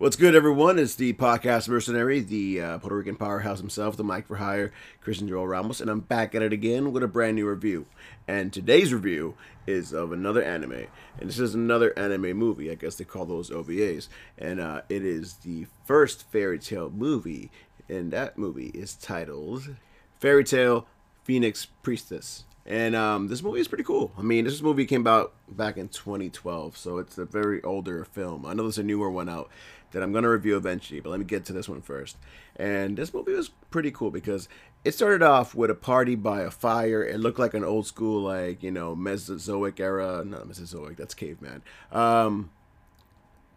What's 0.00 0.16
good, 0.16 0.34
everyone? 0.34 0.78
It's 0.78 0.94
the 0.94 1.12
podcast 1.12 1.68
mercenary, 1.68 2.20
the 2.20 2.58
uh, 2.58 2.78
Puerto 2.78 2.96
Rican 2.96 3.16
powerhouse 3.16 3.60
himself, 3.60 3.98
the 3.98 4.02
Mike 4.02 4.28
for 4.28 4.36
Hire, 4.36 4.72
Christian 5.02 5.28
Joel 5.28 5.46
Ramos, 5.46 5.78
and 5.78 5.90
I'm 5.90 6.00
back 6.00 6.34
at 6.34 6.40
it 6.40 6.54
again 6.54 6.90
with 6.90 7.02
a 7.02 7.06
brand 7.06 7.36
new 7.36 7.46
review. 7.46 7.84
And 8.26 8.50
today's 8.50 8.94
review 8.94 9.34
is 9.66 9.92
of 9.92 10.10
another 10.10 10.42
anime, 10.42 10.86
and 11.18 11.28
this 11.28 11.38
is 11.38 11.54
another 11.54 11.92
anime 11.98 12.32
movie. 12.32 12.70
I 12.70 12.76
guess 12.76 12.94
they 12.94 13.04
call 13.04 13.26
those 13.26 13.50
OVAs, 13.50 14.08
and 14.38 14.58
uh, 14.58 14.80
it 14.88 15.04
is 15.04 15.34
the 15.34 15.66
first 15.84 16.32
Fairy 16.32 16.58
Tail 16.58 16.88
movie, 16.88 17.50
and 17.86 18.10
that 18.10 18.38
movie 18.38 18.68
is 18.68 18.94
titled 18.94 19.76
Fairy 20.18 20.44
Tail 20.44 20.86
Phoenix 21.24 21.66
Priestess. 21.82 22.44
And 22.66 22.94
um, 22.94 23.28
this 23.28 23.42
movie 23.42 23.60
is 23.60 23.68
pretty 23.68 23.84
cool. 23.84 24.12
I 24.16 24.22
mean, 24.22 24.44
this 24.44 24.62
movie 24.62 24.86
came 24.86 25.06
out 25.06 25.32
back 25.48 25.76
in 25.76 25.88
2012, 25.88 26.76
so 26.76 26.98
it's 26.98 27.18
a 27.18 27.24
very 27.24 27.62
older 27.62 28.04
film. 28.04 28.46
I 28.46 28.54
know 28.54 28.62
there's 28.62 28.78
a 28.78 28.82
newer 28.82 29.10
one 29.10 29.28
out 29.28 29.50
that 29.92 30.02
I'm 30.02 30.12
going 30.12 30.24
to 30.24 30.30
review 30.30 30.56
eventually, 30.56 31.00
but 31.00 31.10
let 31.10 31.18
me 31.18 31.24
get 31.24 31.44
to 31.46 31.52
this 31.52 31.68
one 31.68 31.82
first. 31.82 32.16
And 32.56 32.96
this 32.96 33.12
movie 33.12 33.32
was 33.32 33.48
pretty 33.70 33.90
cool 33.90 34.10
because 34.10 34.48
it 34.84 34.92
started 34.92 35.22
off 35.22 35.54
with 35.54 35.70
a 35.70 35.74
party 35.74 36.14
by 36.14 36.42
a 36.42 36.50
fire. 36.50 37.02
It 37.02 37.20
looked 37.20 37.38
like 37.38 37.54
an 37.54 37.64
old 37.64 37.86
school, 37.86 38.22
like, 38.22 38.62
you 38.62 38.70
know, 38.70 38.94
Mesozoic 38.94 39.80
era. 39.80 40.24
Not 40.24 40.46
Mesozoic, 40.46 40.96
that's 40.96 41.14
caveman. 41.14 41.62
Um, 41.92 42.50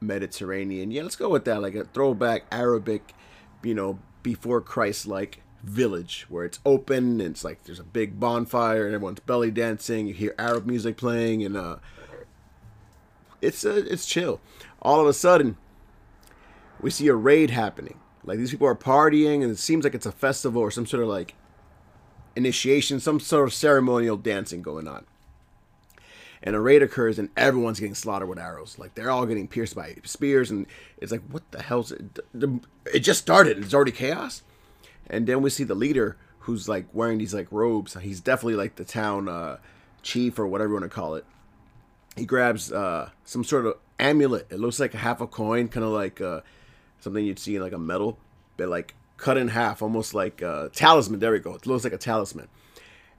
Mediterranean. 0.01 0.91
Yeah, 0.91 1.03
let's 1.03 1.15
go 1.15 1.29
with 1.29 1.45
that. 1.45 1.61
Like 1.61 1.75
a 1.75 1.85
throwback 1.85 2.43
Arabic, 2.51 3.13
you 3.63 3.73
know, 3.73 3.99
before 4.21 4.61
Christ 4.61 5.05
like 5.05 5.41
village 5.63 6.25
where 6.27 6.43
it's 6.43 6.59
open 6.65 7.21
and 7.21 7.31
it's 7.31 7.43
like 7.43 7.63
there's 7.63 7.79
a 7.79 7.83
big 7.83 8.19
bonfire 8.19 8.85
and 8.85 8.93
everyone's 8.93 9.19
belly 9.21 9.51
dancing. 9.51 10.07
You 10.07 10.13
hear 10.13 10.35
Arab 10.37 10.65
music 10.65 10.97
playing 10.97 11.43
and 11.43 11.55
uh, 11.55 11.77
it's 13.41 13.65
uh, 13.65 13.83
it's 13.89 14.05
chill. 14.05 14.39
All 14.81 14.99
of 14.99 15.07
a 15.07 15.13
sudden, 15.13 15.57
we 16.83 16.89
see 16.89 17.07
a 17.07 17.15
raid 17.15 17.49
happening. 17.49 17.97
Like 18.23 18.37
these 18.37 18.51
people 18.51 18.67
are 18.67 18.75
partying, 18.75 19.41
and 19.41 19.51
it 19.51 19.57
seems 19.57 19.83
like 19.83 19.95
it's 19.95 20.05
a 20.05 20.11
festival 20.11 20.61
or 20.61 20.69
some 20.69 20.85
sort 20.85 21.01
of 21.01 21.09
like 21.09 21.33
initiation, 22.35 22.99
some 22.99 23.19
sort 23.19 23.47
of 23.47 23.53
ceremonial 23.53 24.17
dancing 24.17 24.61
going 24.61 24.87
on. 24.87 25.05
And 26.43 26.55
a 26.55 26.59
raid 26.59 26.83
occurs, 26.83 27.17
and 27.17 27.29
everyone's 27.37 27.79
getting 27.79 27.95
slaughtered 27.95 28.27
with 28.27 28.37
arrows. 28.37 28.77
Like 28.77 28.95
they're 28.95 29.09
all 29.09 29.25
getting 29.25 29.47
pierced 29.47 29.75
by 29.75 29.95
spears, 30.03 30.51
and 30.51 30.67
it's 30.97 31.11
like, 31.11 31.23
what 31.29 31.49
the 31.51 31.61
hell's 31.61 31.91
it? 31.91 32.19
It 32.93 32.99
just 32.99 33.21
started. 33.21 33.57
It's 33.59 33.73
already 33.73 33.93
chaos. 33.93 34.43
And 35.07 35.25
then 35.25 35.41
we 35.41 35.49
see 35.49 35.63
the 35.63 35.75
leader 35.75 36.17
who's 36.39 36.67
like 36.67 36.85
wearing 36.91 37.17
these 37.17 37.33
like 37.33 37.47
robes. 37.49 37.95
He's 37.95 38.19
definitely 38.19 38.55
like 38.55 38.75
the 38.75 38.85
town 38.85 39.29
uh, 39.29 39.57
chief 40.01 40.37
or 40.37 40.47
whatever 40.47 40.69
you 40.69 40.73
want 40.73 40.83
to 40.83 40.89
call 40.89 41.15
it. 41.15 41.25
He 42.17 42.25
grabs 42.25 42.71
uh, 42.71 43.09
some 43.23 43.45
sort 43.45 43.65
of 43.65 43.77
amulet. 43.99 44.47
It 44.49 44.59
looks 44.59 44.79
like 44.79 44.93
a 44.93 44.97
half 44.97 45.21
a 45.21 45.27
coin, 45.27 45.69
kind 45.69 45.85
of 45.85 45.91
like 45.91 46.19
uh, 46.19 46.41
something 47.03 47.25
you'd 47.25 47.39
see 47.39 47.55
in 47.55 47.61
like 47.61 47.73
a 47.73 47.77
metal, 47.77 48.17
but 48.57 48.69
like 48.69 48.95
cut 49.17 49.37
in 49.37 49.49
half, 49.49 49.81
almost 49.81 50.13
like 50.13 50.41
a 50.41 50.69
talisman. 50.73 51.19
There 51.19 51.31
we 51.31 51.39
go. 51.39 51.53
It 51.53 51.67
looks 51.67 51.83
like 51.83 51.93
a 51.93 51.97
talisman. 51.97 52.47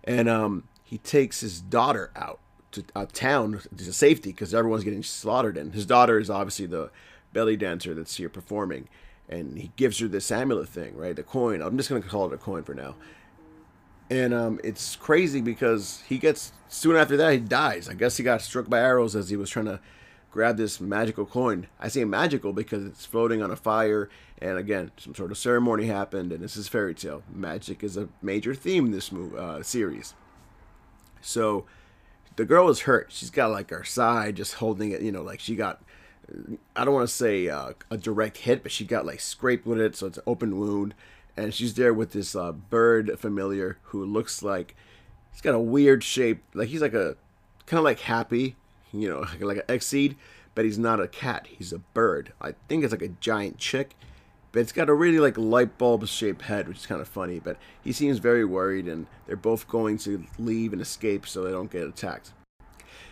And 0.02 0.28
um, 0.28 0.64
he 0.82 0.98
takes 0.98 1.40
his 1.40 1.60
daughter 1.60 2.10
out 2.16 2.40
to 2.72 2.84
a 2.96 3.06
town 3.06 3.60
to 3.76 3.92
safety 3.92 4.30
because 4.30 4.54
everyone's 4.54 4.84
getting 4.84 5.02
slaughtered. 5.02 5.56
And 5.56 5.74
his 5.74 5.86
daughter 5.86 6.18
is 6.18 6.30
obviously 6.30 6.66
the 6.66 6.90
belly 7.32 7.56
dancer 7.56 7.94
that's 7.94 8.16
here 8.16 8.28
performing. 8.28 8.88
And 9.28 9.58
he 9.58 9.70
gives 9.76 9.98
her 10.00 10.08
this 10.08 10.30
amulet 10.30 10.68
thing, 10.68 10.96
right? 10.96 11.14
The 11.14 11.22
coin. 11.22 11.62
I'm 11.62 11.76
just 11.76 11.88
gonna 11.88 12.02
call 12.02 12.26
it 12.26 12.34
a 12.34 12.38
coin 12.38 12.62
for 12.62 12.74
now. 12.74 12.96
And 14.10 14.34
um, 14.34 14.60
it's 14.62 14.96
crazy 14.96 15.40
because 15.40 16.02
he 16.06 16.18
gets 16.18 16.52
soon 16.68 16.96
after 16.96 17.16
that 17.16 17.32
he 17.32 17.38
dies. 17.38 17.88
I 17.88 17.94
guess 17.94 18.18
he 18.18 18.22
got 18.22 18.42
struck 18.42 18.68
by 18.68 18.80
arrows 18.80 19.16
as 19.16 19.30
he 19.30 19.36
was 19.36 19.48
trying 19.48 19.64
to 19.66 19.80
grab 20.34 20.56
this 20.56 20.80
magical 20.80 21.24
coin. 21.24 21.68
I 21.78 21.86
say 21.86 22.04
magical 22.04 22.52
because 22.52 22.84
it's 22.84 23.06
floating 23.06 23.40
on 23.40 23.52
a 23.52 23.56
fire, 23.56 24.10
and 24.38 24.58
again, 24.58 24.90
some 24.96 25.14
sort 25.14 25.30
of 25.30 25.38
ceremony 25.38 25.86
happened, 25.86 26.32
and 26.32 26.42
this 26.42 26.56
is 26.56 26.66
fairy 26.66 26.92
tail. 26.92 27.22
Magic 27.32 27.84
is 27.84 27.96
a 27.96 28.08
major 28.20 28.52
theme 28.52 28.86
in 28.86 28.90
this 28.90 29.12
movie, 29.12 29.38
uh, 29.38 29.62
series. 29.62 30.14
So 31.20 31.66
the 32.34 32.44
girl 32.44 32.68
is 32.68 32.80
hurt. 32.80 33.12
She's 33.12 33.30
got 33.30 33.52
like 33.52 33.70
her 33.70 33.84
side 33.84 34.34
just 34.34 34.54
holding 34.54 34.90
it, 34.90 35.02
you 35.02 35.12
know, 35.12 35.22
like 35.22 35.38
she 35.38 35.54
got. 35.54 35.80
I 36.74 36.84
don't 36.84 36.94
want 36.94 37.08
to 37.08 37.14
say 37.14 37.48
uh, 37.48 37.74
a 37.88 37.96
direct 37.96 38.38
hit, 38.38 38.64
but 38.64 38.72
she 38.72 38.84
got 38.84 39.06
like 39.06 39.20
scraped 39.20 39.66
with 39.66 39.78
it, 39.78 39.94
so 39.94 40.08
it's 40.08 40.18
an 40.18 40.24
open 40.26 40.58
wound. 40.58 40.94
And 41.36 41.54
she's 41.54 41.74
there 41.74 41.94
with 41.94 42.10
this 42.10 42.34
uh, 42.34 42.50
bird 42.50 43.20
familiar 43.20 43.78
who 43.82 44.04
looks 44.04 44.42
like 44.42 44.74
he's 45.30 45.42
got 45.42 45.54
a 45.54 45.60
weird 45.60 46.02
shape, 46.02 46.42
like 46.54 46.70
he's 46.70 46.82
like 46.82 46.94
a 46.94 47.16
kind 47.66 47.78
of 47.78 47.84
like 47.84 48.00
happy, 48.00 48.56
you 48.94 49.08
know, 49.08 49.26
like, 49.46 49.58
an 49.58 49.64
Exceed, 49.68 50.16
but 50.54 50.64
he's 50.64 50.78
not 50.78 51.00
a 51.00 51.08
cat. 51.08 51.46
He's 51.46 51.72
a 51.72 51.78
bird. 51.78 52.32
I 52.40 52.54
think 52.68 52.84
it's 52.84 52.92
like 52.92 53.02
a 53.02 53.08
giant 53.08 53.58
chick, 53.58 53.96
but 54.52 54.60
it's 54.60 54.72
got 54.72 54.88
a 54.88 54.94
really 54.94 55.18
like 55.18 55.36
light 55.36 55.76
bulb 55.78 56.06
shaped 56.06 56.42
head, 56.42 56.68
which 56.68 56.78
is 56.78 56.86
kind 56.86 57.00
of 57.00 57.08
funny. 57.08 57.40
But 57.40 57.56
he 57.82 57.92
seems 57.92 58.18
very 58.18 58.44
worried, 58.44 58.86
and 58.86 59.06
they're 59.26 59.36
both 59.36 59.68
going 59.68 59.98
to 59.98 60.24
leave 60.38 60.72
and 60.72 60.80
escape 60.80 61.26
so 61.26 61.42
they 61.42 61.50
don't 61.50 61.70
get 61.70 61.86
attacked. 61.86 62.32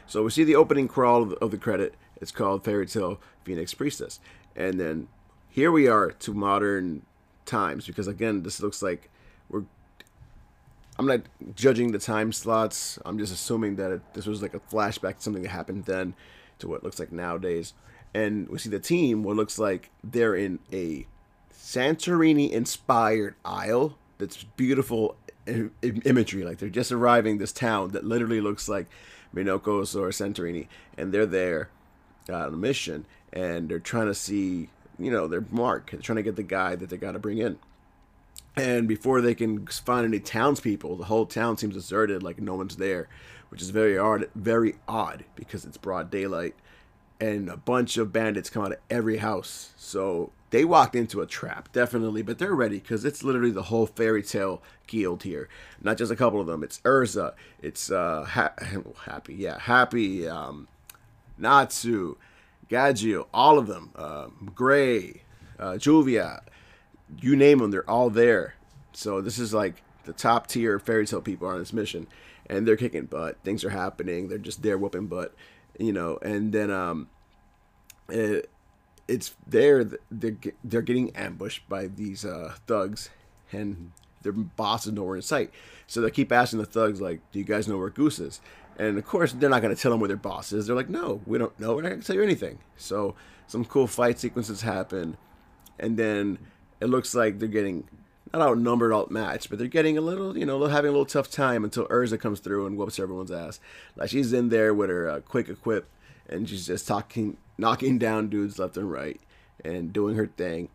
So 0.07 0.23
we 0.23 0.31
see 0.31 0.45
the 0.45 0.57
opening 0.57 0.89
crawl 0.89 1.33
of 1.33 1.51
the 1.51 1.59
credit. 1.59 1.95
It's 2.21 2.33
called 2.33 2.65
Fairy 2.65 2.87
Tail 2.87 3.21
Phoenix 3.45 3.75
Priestess, 3.75 4.21
and 4.55 4.79
then 4.79 5.09
here 5.49 5.73
we 5.73 5.89
are 5.89 6.13
to 6.13 6.33
modern 6.33 7.03
times 7.45 7.87
because 7.87 8.07
again, 8.07 8.43
this 8.43 8.61
looks 8.61 8.83
like 8.83 9.11
I'm 10.99 11.07
not 11.07 11.23
judging 11.55 11.93
the 11.93 11.99
time 11.99 12.33
slots. 12.33 12.99
I'm 13.05 13.19
just 13.19 13.33
assuming 13.33 13.77
that 13.77 13.91
it, 13.91 14.15
this 14.15 14.27
was 14.27 14.43
like 14.43 14.55
a 14.55 14.61
flashback 14.61 15.17
to 15.17 15.23
something 15.23 15.43
that 15.43 15.49
happened 15.49 15.87
then 15.87 16.15
to 16.59 16.69
what 16.69 16.85
looks 16.85 16.99
like 16.99 17.13
nowadays. 17.13 17.75
And 18.15 18.49
we 18.49 18.59
see 18.59 18.69
the 18.69 18.79
team, 18.79 19.23
what 19.23 19.37
looks 19.37 19.59
like 19.59 19.91
they're 20.05 20.35
in 20.35 20.59
a 20.73 21.07
Santorini 21.55 22.51
inspired 22.51 23.35
isle 23.45 23.97
that's 24.19 24.45
beautiful 24.45 25.17
imagery. 25.47 26.45
Like 26.45 26.59
they're 26.59 26.69
just 26.69 26.93
arriving 26.93 27.39
this 27.39 27.53
town 27.53 27.91
that 27.91 28.05
literally 28.05 28.41
looks 28.41 28.69
like 28.69 28.87
Minokos 29.35 29.97
or 29.97 30.09
Santorini, 30.11 30.69
and 30.99 31.13
they're 31.13 31.27
there 31.27 31.71
uh, 32.29 32.47
on 32.47 32.55
a 32.55 32.57
mission 32.57 33.07
and 33.33 33.69
they're 33.69 33.79
trying 33.79 34.07
to 34.07 34.15
see, 34.15 34.69
you 34.99 35.11
know, 35.11 35.27
their 35.27 35.45
mark. 35.51 35.91
They're 35.91 36.01
trying 36.01 36.17
to 36.17 36.23
get 36.23 36.37
the 36.37 36.43
guy 36.43 36.77
that 36.77 36.91
they 36.91 36.97
got 36.97 37.13
to 37.13 37.19
bring 37.19 37.39
in. 37.39 37.59
And 38.57 38.87
before 38.87 39.21
they 39.21 39.35
can 39.35 39.67
find 39.67 40.05
any 40.05 40.21
townspeople, 40.21 40.97
the 40.97 41.05
whole 41.05 41.27
town 41.27 41.57
seems 41.57 41.75
deserted, 41.75 42.23
like 42.23 42.41
no 42.41 42.55
one's 42.55 42.77
there, 42.77 43.09
which 43.49 43.63
is 43.63 43.71
very 43.71 43.97
odd. 43.97 44.29
Very 44.35 44.75
odd 44.87 45.25
because 45.35 45.65
it's 45.65 45.79
broad 45.79 46.11
daylight, 46.11 46.55
and 47.19 47.49
a 47.49 47.57
bunch 47.57 47.97
of 47.97 48.13
bandits 48.13 48.51
come 48.51 48.65
out 48.65 48.73
of 48.73 48.79
every 48.91 49.19
house. 49.19 49.73
So 49.77 50.33
they 50.51 50.67
walked 50.67 50.95
into 50.95 51.23
a 51.23 51.27
trap, 51.27 51.73
definitely, 51.73 52.21
but 52.21 52.39
they're 52.39 52.55
ready 52.55 52.79
because 52.79 53.07
it's 53.07 53.25
literally 53.25 53.51
the 53.51 53.65
whole 53.65 53.87
fairy 53.87 54.23
tail 54.23 54.63
guild 54.87 55.23
here. 55.23 55.49
Not 55.81 55.97
just 55.97 56.13
a 56.13 56.17
couple 56.17 56.41
of 56.41 56.47
them. 56.47 56.63
It's 56.63 56.81
Erza. 56.81 57.33
It's 57.63 57.91
uh, 57.91 58.25
ha- 58.25 58.53
happy, 59.07 59.35
yeah, 59.35 59.59
happy. 59.61 60.29
Um, 60.29 60.69
Natsu, 61.39 62.17
Gajeel, 62.69 63.27
all 63.33 63.59
of 63.59 63.67
them. 63.67 63.93
Uh, 63.97 64.27
Gray, 64.55 65.23
uh, 65.59 65.73
Juvia 65.73 66.43
you 67.21 67.37
name 67.37 67.59
them, 67.59 67.71
they're 67.71 67.89
all 67.89 68.11
there. 68.11 68.55
So 68.93 69.21
this 69.21 69.39
is 69.39 69.53
like 69.55 69.83
the 70.05 70.13
top 70.13 70.47
tier 70.47 70.79
fairy 70.79 71.07
tail 71.07 71.21
people 71.21 71.49
are 71.49 71.53
on 71.53 71.59
this 71.59 71.73
mission, 71.73 72.07
and 72.47 72.67
they're 72.67 72.77
kicking 72.77 73.07
butt. 73.07 73.39
Things 73.45 73.65
are 73.65 73.71
happening. 73.71 74.29
They're 74.29 74.39
just 74.39 74.63
there 74.63 74.79
whooping 74.79 75.07
butt, 75.07 75.35
you 75.79 75.93
know. 75.93 76.19
And 76.23 76.53
then 76.53 76.71
um, 76.71 77.09
it, 78.09 78.51
it's 79.09 79.35
there. 79.47 79.85
They're 80.11 80.37
they're 80.65 80.83
getting 80.83 81.15
ambushed 81.17 81.69
by 81.69 81.87
these 81.87 82.25
uh, 82.25 82.55
thugs, 82.67 83.11
and 83.51 83.93
their 84.23 84.33
boss 84.33 84.87
is 84.87 84.93
nowhere 84.93 85.17
in 85.17 85.23
sight. 85.23 85.51
So 85.87 86.01
they 86.01 86.11
keep 86.11 86.33
asking 86.33 86.61
the 86.61 86.67
thugs 86.67 87.01
like, 87.01 87.21
"Do 87.33 87.39
you 87.39 87.45
guys 87.45 87.69
know 87.69 87.79
where 87.79 87.91
Goose 87.91 88.19
is?" 88.19 88.41
And 88.79 88.97
of 88.97 89.05
course, 89.05 89.33
they're 89.33 89.51
not 89.51 89.63
going 89.63 89.75
to 89.75 89.81
tell 89.81 89.91
them 89.91 90.01
where 90.01 90.09
their 90.09 90.17
boss 90.17 90.53
is. 90.53 90.67
They're 90.67 90.77
like, 90.77 90.89
"No, 90.89 91.21
we 91.27 91.39
don't 91.39 91.59
know. 91.59 91.75
We're 91.75 91.83
not 91.83 91.91
going 91.91 92.01
to 92.01 92.07
tell 92.07 92.17
you 92.17 92.23
anything." 92.23 92.59
So 92.77 93.15
some 93.47 93.65
cool 93.65 93.87
fight 93.87 94.19
sequences 94.19 94.63
happen, 94.63 95.17
and 95.79 95.97
then 95.97 96.39
it 96.83 96.89
looks 96.89 97.15
like 97.15 97.39
they're 97.39 97.47
getting 97.47 97.89
not 98.33 98.43
outnumbered, 98.43 98.93
outmatched, 98.93 99.51
but 99.51 99.59
they're 99.59 99.69
getting 99.69 99.97
a 99.97 100.01
little, 100.01 100.37
you 100.37 100.45
know, 100.45 100.59
they're 100.59 100.71
having 100.71 100.89
a 100.89 100.93
little 100.93 101.07
tough 101.07 101.31
time 101.31 101.63
until 101.63 101.87
Erza 101.87 102.19
comes 102.19 102.41
through 102.41 102.67
and 102.67 102.77
whoops 102.77 102.99
everyone's 102.99 103.31
ass. 103.31 103.61
Like 103.95 104.11
she's 104.11 104.33
in 104.33 104.49
there 104.49 104.75
with 104.75 104.91
her 104.91 105.09
uh, 105.09 105.21
quick 105.21 105.49
equip, 105.49 105.89
and 106.29 106.49
she's 106.49 106.67
just 106.67 106.89
talking, 106.89 107.37
knocking 107.57 107.99
down 107.99 108.29
dudes 108.29 108.59
left 108.59 108.77
and 108.77 108.91
right, 108.91 109.21
and 109.65 109.93
doing 109.93 110.17
her 110.17 110.27
thing. 110.27 110.71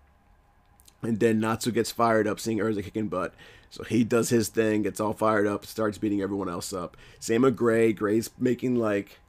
And 1.02 1.20
then 1.20 1.42
Natsu 1.42 1.72
gets 1.72 1.92
fired 1.92 2.26
up, 2.26 2.40
seeing 2.40 2.60
Erza 2.60 2.84
kicking 2.84 3.10
butt. 3.10 3.34
So 3.70 3.84
he 3.84 4.06
does 4.06 4.30
his 4.30 4.48
thing, 4.48 4.84
gets 4.84 5.02
all 5.02 5.14
fired 5.14 5.46
up, 5.46 5.66
starts 5.66 5.98
beating 5.98 6.22
everyone 6.22 6.48
else 6.48 6.72
up. 6.72 6.96
Same 7.20 7.42
with 7.42 7.58
Gray. 7.58 7.92
Gray's 7.92 8.30
making 8.40 8.76
like 8.76 9.20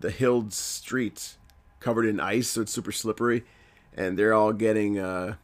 the 0.00 0.10
hilled 0.10 0.52
streets 0.52 1.38
covered 1.78 2.06
in 2.06 2.18
ice, 2.18 2.48
so 2.48 2.62
it's 2.62 2.72
super 2.72 2.90
slippery, 2.90 3.44
and 3.96 4.18
they're 4.18 4.34
all 4.34 4.52
getting. 4.52 4.98
Uh, 4.98 5.36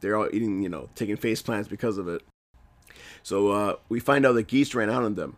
they're 0.00 0.16
all 0.16 0.28
eating, 0.32 0.62
you 0.62 0.68
know, 0.68 0.88
taking 0.94 1.16
face 1.16 1.42
plants 1.42 1.68
because 1.68 1.98
of 1.98 2.08
it. 2.08 2.22
So 3.22 3.50
uh, 3.50 3.76
we 3.88 4.00
find 4.00 4.24
out 4.24 4.32
that 4.32 4.48
Geese 4.48 4.74
ran 4.74 4.90
out 4.90 5.02
on 5.02 5.14
them, 5.14 5.36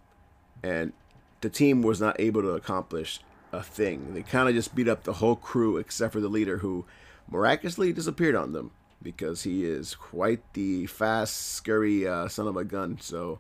and 0.63 0.93
the 1.41 1.51
team 1.51 1.83
was 1.83 2.01
not 2.01 2.21
able 2.21 2.43
to 2.43 2.51
accomplish 2.51 3.21
a 3.53 3.63
thing. 3.63 4.15
They 4.15 4.23
kind 4.23 4.49
of 4.49 4.55
just 4.55 4.75
beat 4.75 4.89
up 4.89 5.05
the 5.05 5.15
whole 5.15 5.37
crew 5.37 5.77
except 5.77 6.13
for 6.13 6.21
the 6.21 6.29
leader, 6.29 6.59
who 6.59 6.85
miraculously 7.29 7.93
disappeared 7.93 8.35
on 8.35 8.53
them 8.53 8.71
because 9.03 9.43
he 9.43 9.65
is 9.65 9.95
quite 9.95 10.41
the 10.53 10.87
fast, 10.87 11.55
scurry 11.55 12.07
uh, 12.07 12.29
son 12.29 12.47
of 12.47 12.57
a 12.57 12.65
gun. 12.65 12.99
So 13.01 13.39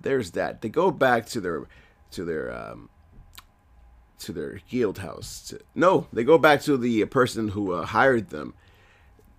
there's 0.00 0.32
that. 0.32 0.62
They 0.62 0.68
go 0.68 0.90
back 0.90 1.26
to 1.26 1.40
their 1.40 1.66
to 2.12 2.24
their 2.24 2.52
um, 2.52 2.88
to 4.20 4.32
their 4.32 4.60
guild 4.68 4.98
house. 4.98 5.48
To, 5.48 5.60
no, 5.74 6.06
they 6.12 6.24
go 6.24 6.38
back 6.38 6.62
to 6.62 6.76
the 6.76 7.04
person 7.06 7.48
who 7.48 7.72
uh, 7.72 7.86
hired 7.86 8.30
them 8.30 8.54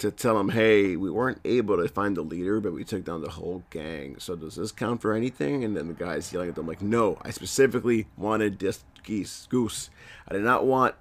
to 0.03 0.11
tell 0.11 0.37
them, 0.37 0.49
"Hey, 0.49 0.95
we 0.95 1.09
weren't 1.09 1.39
able 1.43 1.77
to 1.77 1.87
find 1.87 2.15
the 2.15 2.21
leader, 2.21 2.59
but 2.59 2.73
we 2.73 2.83
took 2.83 3.03
down 3.03 3.21
the 3.21 3.31
whole 3.31 3.63
gang. 3.69 4.17
So 4.19 4.35
does 4.35 4.55
this 4.55 4.71
count 4.71 5.01
for 5.01 5.13
anything?" 5.13 5.63
And 5.63 5.75
then 5.75 5.87
the 5.87 5.93
guy's 5.93 6.31
yelling 6.31 6.49
at 6.49 6.55
them 6.55 6.67
like, 6.67 6.81
"No, 6.81 7.17
I 7.21 7.31
specifically 7.31 8.07
wanted 8.17 8.59
this 8.59 8.83
geese 9.03 9.47
goose. 9.49 9.89
I 10.27 10.33
did 10.33 10.43
not 10.43 10.65
want 10.65 10.95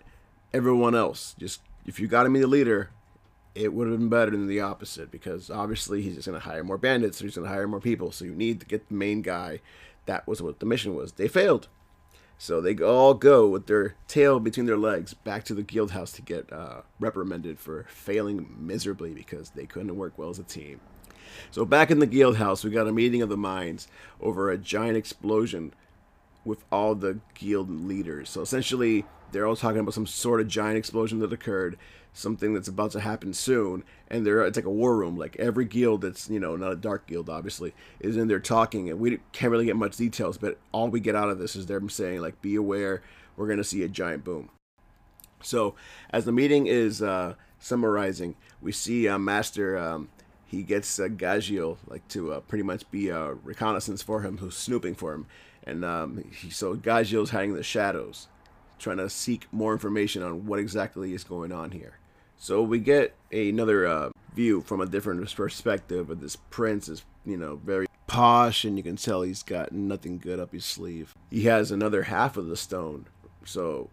everyone 0.53 0.95
else. 0.95 1.35
Just 1.39 1.61
if 1.87 1.99
you 1.99 2.07
got 2.07 2.31
me 2.31 2.41
the 2.41 2.47
leader, 2.47 2.91
it 3.55 3.73
would 3.73 3.89
have 3.89 3.99
been 3.99 4.09
better 4.09 4.31
than 4.31 4.47
the 4.47 4.61
opposite 4.61 5.11
because 5.11 5.51
obviously 5.51 6.03
he's 6.03 6.15
just 6.15 6.27
going 6.27 6.41
to 6.41 6.47
hire 6.47 6.65
more 6.65 6.79
bandits, 6.79 7.19
so 7.19 7.25
he's 7.25 7.35
going 7.35 7.47
to 7.47 7.53
hire 7.53 7.69
more 7.69 7.81
people. 7.81 8.13
So 8.13 8.25
you 8.25 8.35
need 8.35 8.61
to 8.61 8.67
get 8.67 8.89
the 8.89 8.95
main 8.95 9.23
guy. 9.23 9.61
That 10.07 10.27
was 10.27 10.41
what 10.41 10.61
the 10.61 10.67
mission 10.67 10.95
was. 10.95 11.13
They 11.13 11.29
failed. 11.29 11.69
So 12.43 12.61
they 12.61 12.77
all 12.79 13.15
go 13.15 13.47
with 13.47 13.69
their 13.69 13.95
tail 14.09 14.41
between 14.41 14.67
their 14.67 14.77
legs 14.77 15.15
back 15.15 15.45
to 15.45 15.55
the 15.55 15.63
guild 15.63 15.93
house 15.93 16.11
to 16.11 16.23
get 16.23 16.53
uh, 16.53 16.81
reprimanded 16.99 17.61
for 17.61 17.87
failing 17.89 18.57
miserably 18.59 19.15
because 19.15 19.51
they 19.51 19.65
couldn't 19.65 19.95
work 19.95 20.19
well 20.19 20.29
as 20.29 20.41
a 20.41 20.43
team. 20.43 20.81
So 21.53 21.65
back 21.65 21.93
in 21.93 22.01
the 22.01 22.07
guild 22.07 22.39
house, 22.39 22.65
we 22.65 22.71
got 22.71 22.89
a 22.89 22.93
meeting 22.93 23.23
of 23.23 23.29
the 23.29 23.37
minds 23.37 23.87
over 24.21 24.51
a 24.51 24.59
giant 24.59 24.97
explosion 24.97 25.73
with 26.45 26.65
all 26.73 26.97
the 26.97 27.21
guild 27.35 27.71
leaders. 27.71 28.31
So 28.31 28.41
essentially, 28.41 29.05
they're 29.33 29.47
all 29.47 29.57
talking 29.57 29.81
about 29.81 29.95
some 29.95 30.07
sort 30.07 30.41
of 30.41 30.49
giant 30.49 30.77
explosion 30.77 31.19
that 31.21 31.33
occurred, 31.33 31.79
something 32.13 32.53
that's 32.55 32.69
about 32.69 32.93
to 32.93 33.01
happen 33.01 33.33
soon, 33.33 33.83
and 34.09 34.25
they're 34.27 34.43
it's 34.45 34.57
like 34.57 34.67
a 34.67 34.71
war 34.71 34.97
room. 34.97 35.17
Like 35.17 35.37
every 35.39 35.65
guild 35.65 36.03
that's 36.03 36.29
you 36.31 36.39
know 36.39 36.55
not 36.55 36.73
a 36.73 36.77
dark 36.77 37.07
guild 37.07 37.29
obviously 37.29 37.75
is 37.99 38.17
in 38.17 38.29
there 38.29 38.41
talking, 38.41 38.89
and 38.91 39.01
we 39.01 39.19
can't 39.33 39.51
really 39.51 39.65
get 39.65 39.77
much 39.77 39.97
details, 39.97 40.39
but 40.39 40.59
all 40.71 40.89
we 40.89 41.01
get 41.01 41.17
out 41.17 41.31
of 41.31 41.39
this 41.39 41.57
is 41.57 41.67
them 41.67 41.89
saying 41.89 42.21
like, 42.21 42.41
"Be 42.43 42.55
aware, 42.55 43.03
we're 43.37 43.49
gonna 43.49 43.65
see 43.65 43.83
a 43.83 43.89
giant 43.89 44.25
boom." 44.25 44.51
So 45.43 45.75
as 46.11 46.25
the 46.25 46.33
meeting 46.33 46.67
is 46.67 47.03
uh, 47.03 47.35
summarizing, 47.59 48.37
we 48.61 48.71
see 48.73 49.09
uh, 49.09 49.19
Master. 49.19 49.77
Um, 49.77 50.09
he 50.47 50.63
gets 50.63 51.01
uh, 51.01 51.05
Gajeel 51.05 51.79
like 51.87 52.07
to 52.09 52.35
uh, 52.35 52.41
pretty 52.41 52.63
much 52.63 52.89
be 52.91 53.09
a 53.09 53.33
reconnaissance 53.33 54.03
for 54.03 54.21
him, 54.21 54.37
who's 54.37 54.55
snooping 54.55 54.95
for 54.95 55.15
him, 55.15 55.27
and 55.65 55.83
um, 55.83 56.25
he, 56.31 56.51
so 56.51 56.77
Gajeel's 56.77 57.31
hiding 57.31 57.51
in 57.51 57.57
the 57.57 57.63
shadows 57.63 58.29
trying 58.83 58.99
to 58.99 59.09
seek 59.09 59.47
more 59.53 59.73
information 59.73 60.23
on 60.23 60.47
what 60.47 60.59
exactly 60.59 61.15
is 61.15 61.25
going 61.25 61.53
on 61.53 61.71
here. 61.71 61.99
So 62.37 62.63
we 62.63 62.81
get 62.81 63.15
another 63.31 63.87
uh, 63.87 64.11
view 64.35 64.63
from 64.63 64.81
a 64.81 64.87
different 64.87 65.35
perspective 65.35 66.11
of 66.11 66.21
this 66.21 66.37
prince 66.37 66.89
is, 66.89 67.05
you 67.25 67.37
know, 67.37 67.57
very 67.65 67.87
posh 68.09 68.65
and 68.65 68.77
you 68.77 68.83
can 68.83 68.97
tell 68.97 69.23
he's 69.23 69.43
got 69.43 69.73
nothing 69.73 70.19
good 70.19 70.41
up 70.41 70.53
his 70.53 70.65
sleeve. 70.65 71.15
He 71.31 71.45
has 71.45 71.71
another 71.71 72.03
half 72.03 72.37
of 72.37 72.49
the 72.49 72.57
stone. 72.57 73.07
So 73.45 73.91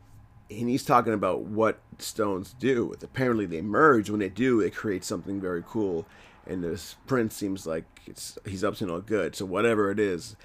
and 0.50 0.68
he's 0.68 0.84
talking 0.84 1.14
about 1.14 1.42
what 1.42 1.80
stones 2.00 2.56
do. 2.60 2.94
Apparently 3.04 3.46
they 3.46 3.62
merge. 3.62 4.10
When 4.10 4.20
they 4.20 4.30
do, 4.30 4.60
it 4.60 4.74
creates 4.76 5.08
something 5.08 5.40
very 5.40 5.64
cool. 5.66 6.08
And 6.48 6.64
this 6.64 6.96
prince 7.06 7.36
seems 7.36 7.68
like 7.68 7.86
it's 8.08 8.38
he's 8.46 8.64
up 8.64 8.76
to 8.78 8.86
no 8.86 9.00
good. 9.00 9.36
So 9.36 9.46
whatever 9.46 9.92
it 9.92 10.00
is, 10.00 10.36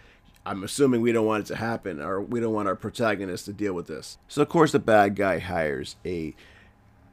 I'm 0.46 0.62
assuming 0.62 1.00
we 1.00 1.12
don't 1.12 1.26
want 1.26 1.44
it 1.44 1.54
to 1.54 1.56
happen, 1.56 2.00
or 2.00 2.20
we 2.20 2.38
don't 2.38 2.52
want 2.52 2.68
our 2.68 2.76
protagonist 2.76 3.46
to 3.46 3.52
deal 3.52 3.72
with 3.72 3.86
this. 3.86 4.18
So, 4.28 4.42
of 4.42 4.48
course, 4.48 4.72
the 4.72 4.78
bad 4.78 5.16
guy 5.16 5.38
hires 5.38 5.96
a 6.04 6.34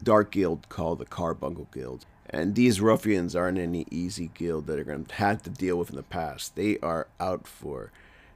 dark 0.04 0.31
guild 0.31 0.68
called 0.68 1.00
the 1.00 1.06
Carbuncle 1.06 1.69
Guild. 1.74 2.06
And 2.30 2.56
these 2.56 2.81
ruffians 2.81 3.36
aren't 3.36 3.57
any 3.57 3.86
easy 3.92 4.31
guild 4.33 4.68
that 4.68 4.80
are 4.80 4.83
going 4.83 5.06
to 5.06 5.16
have 5.16 5.44
to 5.44 5.50
deal 5.50 5.78
with 5.78 5.89
in 5.89 5.95
the 5.95 6.04
past. 6.04 6.56
They 6.56 6.78
are 6.80 7.07
out 7.19 7.48
for, 7.48 7.92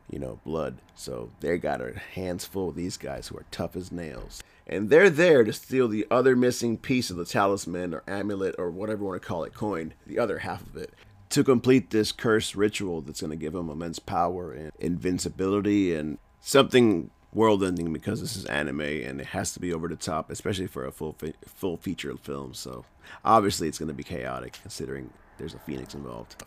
you 0.10 0.20
know, 0.20 0.40
blood. 0.46 0.78
So 0.96 1.32
they 1.40 1.58
got 1.58 1.80
their 1.80 2.02
hands 2.14 2.46
full 2.46 2.70
of 2.70 2.76
these 2.76 2.98
guys 2.98 3.28
who 3.28 3.38
are 3.38 3.46
tough 3.52 3.76
as 3.76 3.92
nails. 3.92 4.44
And 4.68 4.90
they're 4.90 5.10
there 5.10 5.44
to 5.44 5.54
steal 5.54 5.88
the 5.88 6.08
other 6.10 6.36
missing 6.36 6.78
piece 6.78 7.10
of 7.10 7.18
the 7.18 7.26
talisman 7.26 7.94
or 7.94 8.04
amulet 8.08 8.56
or 8.58 8.70
whatever 8.70 9.02
you 9.02 9.08
want 9.08 9.22
to 9.22 9.28
call 9.28 9.44
it, 9.44 9.54
coin, 9.54 9.94
the 10.06 10.20
other 10.20 10.40
half 10.40 10.62
of 10.62 10.76
it 10.76 10.94
to 11.36 11.44
complete 11.44 11.90
this 11.90 12.14
cursed 12.14 12.56
ritual 12.56 13.02
that's 13.02 13.20
going 13.20 13.30
to 13.30 13.36
give 13.36 13.54
him 13.54 13.70
immense 13.70 14.00
power 14.00 14.54
and 14.54 14.72
invincibility 14.80 15.94
and 15.94 16.18
something 16.40 17.12
world 17.34 17.62
ending 17.62 17.92
because 17.92 18.22
this 18.22 18.38
is 18.38 18.46
anime 18.46 18.80
and 18.80 19.20
it 19.20 19.28
has 19.28 19.52
to 19.52 19.60
be 19.60 19.74
over 19.74 19.90
the 19.90 19.98
top, 19.98 20.32
especially 20.32 20.66
for 20.66 20.86
a 20.86 20.94
full 20.94 21.12
fe- 21.12 21.34
full 21.46 21.76
feature 21.76 22.16
film. 22.16 22.54
So 22.54 22.86
obviously 23.26 23.68
it's 23.68 23.78
going 23.78 23.90
to 23.90 23.94
be 23.94 24.02
chaotic 24.02 24.60
considering 24.62 25.10
there's 25.38 25.54
a 25.54 25.60
phoenix 25.60 25.94
involved. 25.94 26.42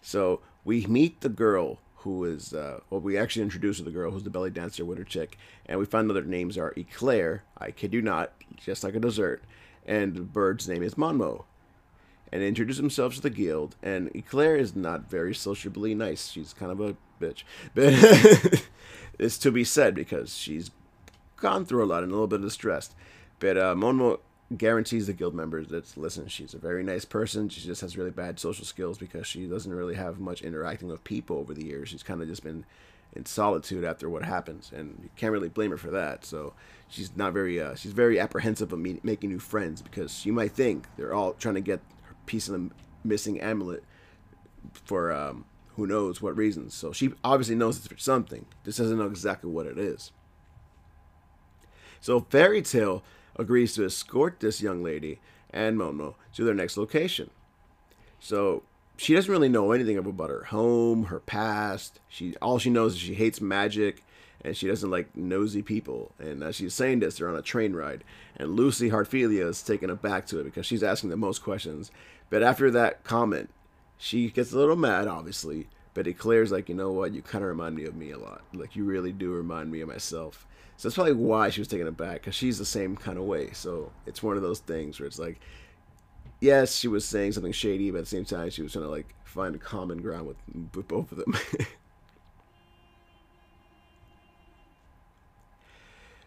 So 0.00 0.42
we 0.64 0.86
meet 0.86 1.22
the 1.22 1.28
girl 1.28 1.80
who 1.96 2.24
is 2.24 2.54
uh, 2.54 2.78
well, 2.90 3.00
we 3.00 3.18
actually 3.18 3.42
introduce 3.42 3.80
the 3.80 3.90
girl 3.90 4.12
who's 4.12 4.22
the 4.22 4.30
belly 4.30 4.50
dancer 4.50 4.84
with 4.84 4.98
her 4.98 5.04
chick, 5.04 5.38
and 5.66 5.80
we 5.80 5.86
find 5.86 6.08
out 6.08 6.14
their 6.14 6.22
names 6.22 6.56
are 6.56 6.72
Eclair. 6.76 7.42
I 7.58 7.72
kid 7.72 7.92
you 7.92 8.00
not, 8.00 8.32
just 8.58 8.84
like 8.84 8.94
a 8.94 9.00
dessert, 9.00 9.42
and 9.84 10.14
the 10.14 10.20
bird's 10.20 10.68
name 10.68 10.84
is 10.84 10.94
Monmo 10.94 11.46
and 12.34 12.42
introduce 12.42 12.78
himself 12.78 13.14
to 13.14 13.20
the 13.20 13.30
guild. 13.30 13.76
And 13.80 14.10
Eclair 14.14 14.56
is 14.56 14.74
not 14.74 15.08
very 15.08 15.32
sociably 15.32 15.94
nice. 15.94 16.32
She's 16.32 16.52
kind 16.52 16.72
of 16.72 16.80
a 16.80 16.96
bitch. 17.20 17.44
But 17.74 18.66
it's 19.20 19.38
to 19.38 19.52
be 19.52 19.62
said 19.62 19.94
because 19.94 20.36
she's 20.36 20.72
gone 21.36 21.64
through 21.64 21.84
a 21.84 21.86
lot 21.86 22.02
and 22.02 22.10
a 22.10 22.14
little 22.14 22.26
bit 22.26 22.42
distressed. 22.42 22.96
But 23.38 23.56
uh, 23.56 23.74
Monmo 23.76 24.18
guarantees 24.56 25.06
the 25.06 25.12
guild 25.12 25.32
members 25.34 25.68
that 25.68 25.96
listen, 25.96 26.26
she's 26.26 26.54
a 26.54 26.58
very 26.58 26.82
nice 26.82 27.04
person. 27.04 27.48
She 27.48 27.60
just 27.60 27.80
has 27.82 27.96
really 27.96 28.10
bad 28.10 28.40
social 28.40 28.64
skills 28.64 28.98
because 28.98 29.28
she 29.28 29.46
doesn't 29.46 29.72
really 29.72 29.94
have 29.94 30.18
much 30.18 30.42
interacting 30.42 30.88
with 30.88 31.04
people 31.04 31.38
over 31.38 31.54
the 31.54 31.64
years. 31.64 31.90
She's 31.90 32.02
kind 32.02 32.20
of 32.20 32.26
just 32.26 32.42
been 32.42 32.64
in 33.12 33.26
solitude 33.26 33.84
after 33.84 34.10
what 34.10 34.24
happens, 34.24 34.72
and 34.74 34.98
you 35.04 35.10
can't 35.14 35.32
really 35.32 35.48
blame 35.48 35.70
her 35.70 35.76
for 35.76 35.92
that. 35.92 36.24
So 36.24 36.52
she's 36.88 37.16
not 37.16 37.32
very 37.32 37.60
uh, 37.60 37.76
she's 37.76 37.92
very 37.92 38.18
apprehensive 38.18 38.72
of 38.72 38.80
me- 38.80 38.98
making 39.04 39.30
new 39.30 39.38
friends 39.38 39.82
because 39.82 40.26
you 40.26 40.32
might 40.32 40.50
think 40.50 40.88
they're 40.96 41.14
all 41.14 41.34
trying 41.34 41.54
to 41.54 41.60
get 41.60 41.80
piece 42.26 42.48
of 42.48 42.54
the 42.54 42.70
missing 43.04 43.40
amulet 43.40 43.84
for 44.84 45.12
um, 45.12 45.44
who 45.76 45.86
knows 45.86 46.22
what 46.22 46.36
reasons. 46.36 46.74
So 46.74 46.92
she 46.92 47.12
obviously 47.22 47.54
knows 47.54 47.76
it's 47.78 47.86
for 47.86 47.98
something. 47.98 48.46
Just 48.64 48.78
doesn't 48.78 48.98
know 48.98 49.06
exactly 49.06 49.50
what 49.50 49.66
it 49.66 49.78
is. 49.78 50.12
So 52.00 52.20
Fairy 52.20 52.62
Tail 52.62 53.02
agrees 53.36 53.74
to 53.74 53.84
escort 53.84 54.40
this 54.40 54.60
young 54.60 54.82
lady 54.82 55.20
and 55.50 55.78
Momo 55.78 56.14
to 56.34 56.44
their 56.44 56.54
next 56.54 56.76
location. 56.76 57.30
So 58.20 58.62
she 58.96 59.14
doesn't 59.14 59.30
really 59.30 59.48
know 59.48 59.72
anything 59.72 59.98
about 59.98 60.30
her 60.30 60.44
home, 60.44 61.04
her 61.04 61.20
past. 61.20 62.00
She 62.08 62.36
all 62.42 62.58
she 62.58 62.70
knows 62.70 62.94
is 62.94 63.00
she 63.00 63.14
hates 63.14 63.40
magic 63.40 64.04
and 64.44 64.56
she 64.56 64.68
doesn't 64.68 64.90
like 64.90 65.16
nosy 65.16 65.62
people. 65.62 66.12
And 66.18 66.42
as 66.42 66.56
she's 66.56 66.74
saying 66.74 67.00
this, 67.00 67.16
they're 67.16 67.28
on 67.28 67.36
a 67.36 67.42
train 67.42 67.72
ride, 67.74 68.04
and 68.36 68.54
Lucy 68.54 68.90
Heartfilia 68.90 69.48
is 69.48 69.62
taken 69.62 69.90
aback 69.90 70.26
to 70.26 70.40
it 70.40 70.44
because 70.44 70.66
she's 70.66 70.82
asking 70.82 71.10
the 71.10 71.16
most 71.16 71.42
questions. 71.42 71.90
But 72.30 72.42
after 72.42 72.70
that 72.70 73.04
comment, 73.04 73.50
she 73.96 74.28
gets 74.30 74.52
a 74.52 74.58
little 74.58 74.76
mad, 74.76 75.08
obviously. 75.08 75.68
But 75.94 76.04
declares 76.04 76.50
like, 76.50 76.68
you 76.68 76.74
know 76.74 76.90
what? 76.90 77.14
You 77.14 77.22
kind 77.22 77.44
of 77.44 77.48
remind 77.48 77.76
me 77.76 77.84
of 77.84 77.94
me 77.94 78.10
a 78.10 78.18
lot. 78.18 78.42
Like, 78.52 78.74
you 78.74 78.84
really 78.84 79.12
do 79.12 79.32
remind 79.32 79.70
me 79.70 79.80
of 79.80 79.88
myself. 79.88 80.46
So 80.76 80.88
that's 80.88 80.96
probably 80.96 81.12
why 81.12 81.50
she 81.50 81.60
was 81.60 81.68
taken 81.68 81.86
aback, 81.86 82.14
because 82.14 82.34
she's 82.34 82.58
the 82.58 82.64
same 82.64 82.96
kind 82.96 83.16
of 83.16 83.24
way. 83.24 83.52
So 83.52 83.92
it's 84.04 84.22
one 84.22 84.36
of 84.36 84.42
those 84.42 84.58
things 84.58 84.98
where 84.98 85.06
it's 85.06 85.20
like, 85.20 85.40
yes, 86.40 86.74
she 86.74 86.88
was 86.88 87.04
saying 87.04 87.32
something 87.32 87.52
shady, 87.52 87.90
but 87.92 87.98
at 87.98 88.04
the 88.04 88.10
same 88.10 88.24
time, 88.24 88.50
she 88.50 88.62
was 88.62 88.72
trying 88.72 88.84
to 88.84 88.90
like 88.90 89.14
find 89.24 89.54
a 89.54 89.58
common 89.58 90.02
ground 90.02 90.26
with, 90.26 90.36
with 90.74 90.88
both 90.88 91.12
of 91.12 91.18
them. 91.18 91.36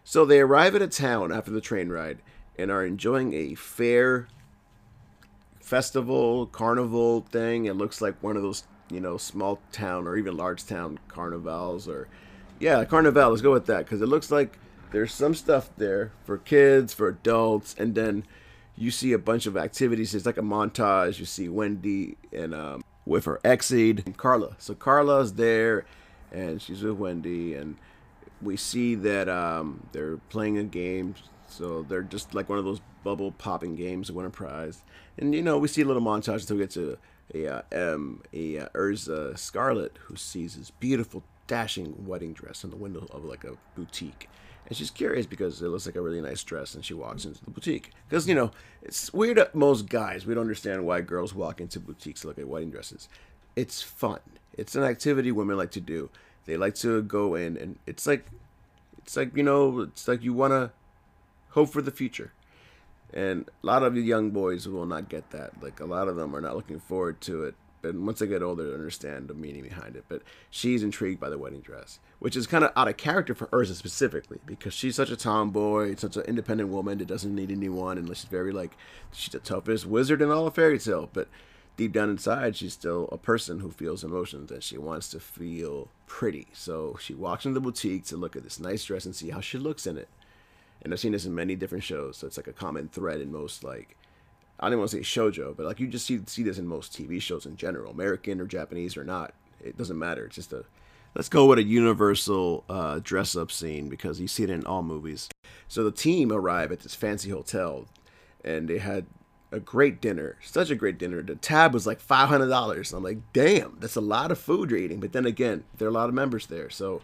so 0.08 0.24
they 0.24 0.40
arrive 0.40 0.74
at 0.74 0.80
a 0.80 0.88
town 0.88 1.30
after 1.30 1.50
the 1.50 1.60
train 1.60 1.90
ride 1.90 2.16
and 2.58 2.70
are 2.70 2.82
enjoying 2.82 3.34
a 3.34 3.54
fair 3.54 4.26
festival, 5.60 6.46
carnival 6.46 7.26
thing. 7.30 7.66
It 7.66 7.74
looks 7.74 8.00
like 8.00 8.14
one 8.22 8.34
of 8.34 8.40
those, 8.40 8.62
you 8.90 9.00
know, 9.00 9.18
small 9.18 9.58
town 9.70 10.06
or 10.06 10.16
even 10.16 10.34
large 10.34 10.64
town 10.64 10.98
carnivals 11.08 11.86
or 11.86 12.08
yeah, 12.58 12.86
carnival. 12.86 13.28
Let's 13.28 13.42
go 13.42 13.52
with 13.52 13.66
that 13.66 13.84
because 13.84 14.00
it 14.00 14.06
looks 14.06 14.30
like 14.30 14.58
there's 14.92 15.12
some 15.12 15.34
stuff 15.34 15.68
there 15.76 16.12
for 16.24 16.38
kids, 16.38 16.94
for 16.94 17.08
adults, 17.08 17.74
and 17.78 17.94
then 17.94 18.24
you 18.78 18.90
see 18.90 19.12
a 19.12 19.18
bunch 19.18 19.44
of 19.44 19.58
activities. 19.58 20.14
It's 20.14 20.24
like 20.24 20.38
a 20.38 20.40
montage. 20.40 21.18
You 21.18 21.26
see 21.26 21.50
Wendy 21.50 22.16
and 22.32 22.54
um, 22.54 22.82
with 23.04 23.26
her 23.26 23.40
and 23.44 24.16
Carla. 24.16 24.56
So 24.56 24.74
Carla's 24.74 25.34
there, 25.34 25.84
and 26.32 26.62
she's 26.62 26.82
with 26.82 26.96
Wendy, 26.96 27.52
and 27.52 27.76
we 28.42 28.56
see 28.56 28.94
that 28.94 29.28
um, 29.28 29.86
they're 29.92 30.16
playing 30.28 30.58
a 30.58 30.64
game. 30.64 31.14
So 31.48 31.82
they're 31.82 32.02
just 32.02 32.34
like 32.34 32.48
one 32.48 32.58
of 32.58 32.64
those 32.64 32.80
bubble 33.02 33.32
popping 33.32 33.74
games 33.74 34.12
win 34.12 34.26
a 34.26 34.30
prize. 34.30 34.82
And 35.16 35.34
you 35.34 35.42
know, 35.42 35.58
we 35.58 35.68
see 35.68 35.82
a 35.82 35.84
little 35.84 36.02
montage 36.02 36.42
until 36.42 36.56
we 36.56 36.62
get 36.62 36.70
to 36.72 36.98
a 37.34 37.46
uh, 37.46 37.62
um, 37.72 38.22
a 38.32 38.58
uh, 38.58 38.68
Erza 38.74 39.38
Scarlet 39.38 39.98
who 40.02 40.16
sees 40.16 40.56
this 40.56 40.70
beautiful 40.70 41.22
dashing 41.46 42.06
wedding 42.06 42.32
dress 42.32 42.64
in 42.64 42.70
the 42.70 42.76
window 42.76 43.06
of 43.10 43.24
like 43.24 43.44
a 43.44 43.56
boutique, 43.74 44.28
and 44.66 44.76
she's 44.76 44.90
curious 44.90 45.26
because 45.26 45.60
it 45.62 45.68
looks 45.68 45.86
like 45.86 45.96
a 45.96 46.00
really 46.00 46.20
nice 46.20 46.42
dress, 46.42 46.74
and 46.74 46.84
she 46.84 46.94
walks 46.94 47.24
into 47.24 47.42
the 47.44 47.50
boutique. 47.50 47.92
Because 48.08 48.28
you 48.28 48.34
know, 48.34 48.50
it's 48.82 49.12
weird 49.12 49.38
that 49.38 49.54
most 49.54 49.88
guys 49.88 50.26
we 50.26 50.34
don't 50.34 50.42
understand 50.42 50.86
why 50.86 51.00
girls 51.00 51.34
walk 51.34 51.60
into 51.60 51.80
boutiques 51.80 52.22
to 52.22 52.28
look 52.28 52.38
at 52.38 52.48
wedding 52.48 52.70
dresses. 52.70 53.08
It's 53.56 53.82
fun. 53.82 54.20
It's 54.52 54.74
an 54.74 54.84
activity 54.84 55.32
women 55.32 55.56
like 55.56 55.70
to 55.72 55.80
do. 55.80 56.10
They 56.48 56.56
like 56.56 56.74
to 56.76 57.02
go 57.02 57.36
in, 57.36 57.56
and 57.56 57.78
it's 57.86 58.06
like, 58.06 58.26
it's 58.98 59.16
like 59.16 59.36
you 59.36 59.44
know, 59.44 59.80
it's 59.82 60.08
like 60.08 60.22
you 60.24 60.32
want 60.32 60.50
to 60.52 60.72
hope 61.50 61.70
for 61.70 61.82
the 61.82 61.92
future. 61.92 62.32
And 63.14 63.48
a 63.62 63.66
lot 63.66 63.84
of 63.84 63.94
the 63.94 64.02
young 64.02 64.30
boys 64.30 64.66
will 64.66 64.84
not 64.84 65.08
get 65.08 65.30
that. 65.30 65.62
Like 65.62 65.78
a 65.78 65.86
lot 65.86 66.08
of 66.08 66.16
them 66.16 66.34
are 66.34 66.40
not 66.40 66.56
looking 66.56 66.80
forward 66.80 67.20
to 67.22 67.44
it 67.44 67.54
but 67.80 67.94
once 67.94 68.18
they 68.18 68.26
get 68.26 68.42
older, 68.42 68.64
they 68.64 68.74
understand 68.74 69.28
the 69.28 69.34
meaning 69.34 69.62
behind 69.62 69.96
it. 69.96 70.04
But 70.08 70.22
she's 70.50 70.82
intrigued 70.82 71.20
by 71.20 71.28
the 71.28 71.38
wedding 71.38 71.60
dress, 71.60 72.00
which 72.18 72.36
is 72.36 72.46
kind 72.46 72.64
of 72.64 72.72
out 72.76 72.88
of 72.88 72.96
character 72.96 73.34
for 73.34 73.46
Erza 73.48 73.74
specifically 73.74 74.38
because 74.46 74.74
she's 74.74 74.96
such 74.96 75.10
a 75.10 75.16
tomboy, 75.16 75.94
such 75.96 76.16
an 76.16 76.24
independent 76.24 76.70
woman 76.70 76.98
that 76.98 77.08
doesn't 77.08 77.34
need 77.34 77.50
anyone, 77.50 77.98
and 77.98 78.08
she's 78.08 78.24
very 78.24 78.52
like 78.52 78.76
she's 79.12 79.32
the 79.32 79.38
toughest 79.38 79.86
wizard 79.86 80.22
in 80.22 80.30
all 80.30 80.46
of 80.46 80.54
fairy 80.54 80.78
tail. 80.78 81.08
But 81.12 81.28
deep 81.78 81.92
down 81.92 82.10
inside, 82.10 82.56
she's 82.56 82.72
still 82.74 83.08
a 83.10 83.16
person 83.16 83.60
who 83.60 83.70
feels 83.70 84.02
emotions 84.02 84.50
and 84.50 84.62
she 84.62 84.76
wants 84.76 85.08
to 85.10 85.20
feel 85.20 85.88
pretty. 86.06 86.48
So 86.52 86.98
she 87.00 87.14
walks 87.14 87.46
into 87.46 87.54
the 87.54 87.64
boutique 87.64 88.04
to 88.06 88.16
look 88.16 88.34
at 88.34 88.42
this 88.42 88.58
nice 88.58 88.84
dress 88.84 89.06
and 89.06 89.14
see 89.14 89.30
how 89.30 89.40
she 89.40 89.58
looks 89.58 89.86
in 89.86 89.96
it. 89.96 90.08
And 90.82 90.92
I've 90.92 91.00
seen 91.00 91.12
this 91.12 91.24
in 91.24 91.34
many 91.34 91.54
different 91.54 91.84
shows, 91.84 92.16
so 92.16 92.26
it's 92.26 92.36
like 92.36 92.48
a 92.48 92.52
common 92.52 92.88
thread 92.88 93.20
in 93.20 93.32
most 93.32 93.64
like 93.64 93.96
I 94.60 94.68
don't 94.68 94.80
want 94.80 94.90
to 94.90 94.96
say 94.96 95.02
shojo, 95.02 95.56
but 95.56 95.66
like 95.66 95.78
you 95.78 95.86
just 95.86 96.04
see 96.04 96.20
see 96.26 96.42
this 96.42 96.58
in 96.58 96.66
most 96.66 96.92
TV 96.92 97.22
shows 97.22 97.46
in 97.46 97.56
general, 97.56 97.92
American 97.92 98.40
or 98.40 98.46
Japanese 98.46 98.96
or 98.96 99.04
not. 99.04 99.32
It 99.62 99.78
doesn't 99.78 99.98
matter. 99.98 100.26
It's 100.26 100.34
just 100.34 100.52
a 100.52 100.64
let's 101.14 101.28
go 101.28 101.46
with 101.46 101.58
a 101.58 101.64
universal 101.64 102.64
uh, 102.68 102.98
dress 103.02 103.36
up 103.36 103.52
scene 103.52 103.88
because 103.88 104.20
you 104.20 104.26
see 104.26 104.42
it 104.42 104.50
in 104.50 104.66
all 104.66 104.82
movies. 104.82 105.28
So 105.68 105.84
the 105.84 105.92
team 105.92 106.32
arrive 106.32 106.72
at 106.72 106.80
this 106.80 106.96
fancy 106.96 107.30
hotel, 107.30 107.86
and 108.44 108.68
they 108.68 108.78
had 108.78 109.06
a 109.50 109.60
great 109.60 110.00
dinner, 110.00 110.36
such 110.42 110.70
a 110.70 110.74
great 110.74 110.98
dinner. 110.98 111.22
The 111.22 111.34
tab 111.34 111.72
was 111.72 111.86
like 111.86 112.00
five 112.00 112.28
hundred 112.28 112.48
dollars. 112.48 112.92
I'm 112.92 113.02
like, 113.02 113.18
damn, 113.32 113.78
that's 113.80 113.96
a 113.96 114.00
lot 114.00 114.30
of 114.30 114.38
food 114.38 114.70
you're 114.70 114.78
eating. 114.78 115.00
But 115.00 115.12
then 115.12 115.26
again, 115.26 115.64
there 115.76 115.88
are 115.88 115.90
a 115.90 115.94
lot 115.94 116.08
of 116.08 116.14
members 116.14 116.46
there, 116.46 116.70
so 116.70 117.00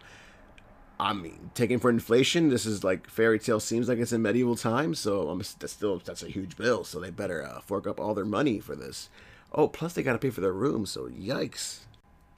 I 0.99 1.13
mean, 1.13 1.51
taking 1.53 1.79
for 1.79 1.89
inflation, 1.89 2.49
this 2.49 2.65
is 2.65 2.83
like 2.83 3.09
fairy 3.09 3.37
tail 3.39 3.59
seems 3.59 3.89
like 3.89 3.99
it's 3.99 4.13
in 4.13 4.21
medieval 4.21 4.55
times, 4.55 4.99
so 4.99 5.29
I'm 5.29 5.39
that's 5.39 5.73
still 5.73 5.99
that's 5.99 6.23
a 6.23 6.29
huge 6.29 6.55
bill. 6.55 6.83
So 6.83 6.99
they 6.99 7.09
better 7.09 7.43
uh, 7.43 7.59
fork 7.59 7.85
up 7.85 7.99
all 7.99 8.13
their 8.13 8.25
money 8.25 8.59
for 8.59 8.75
this. 8.75 9.09
Oh, 9.51 9.67
plus 9.67 9.93
they 9.93 10.03
got 10.03 10.13
to 10.13 10.19
pay 10.19 10.29
for 10.29 10.41
their 10.41 10.53
room, 10.53 10.85
so 10.85 11.07
yikes. 11.09 11.79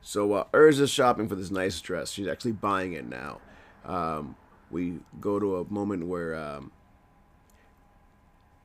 So 0.02 0.34
uh, 0.34 0.46
Erza's 0.54 0.90
shopping 0.90 1.28
for 1.28 1.36
this 1.36 1.52
nice 1.52 1.80
dress. 1.82 2.12
She's 2.12 2.28
actually 2.28 2.54
buying 2.54 2.94
it 2.94 3.08
now. 3.08 3.40
Um, 3.86 4.36
we 4.72 5.00
go 5.22 5.40
to 5.40 5.58
a 5.58 5.72
moment 5.72 6.08
where 6.08 6.36
um, 6.36 6.72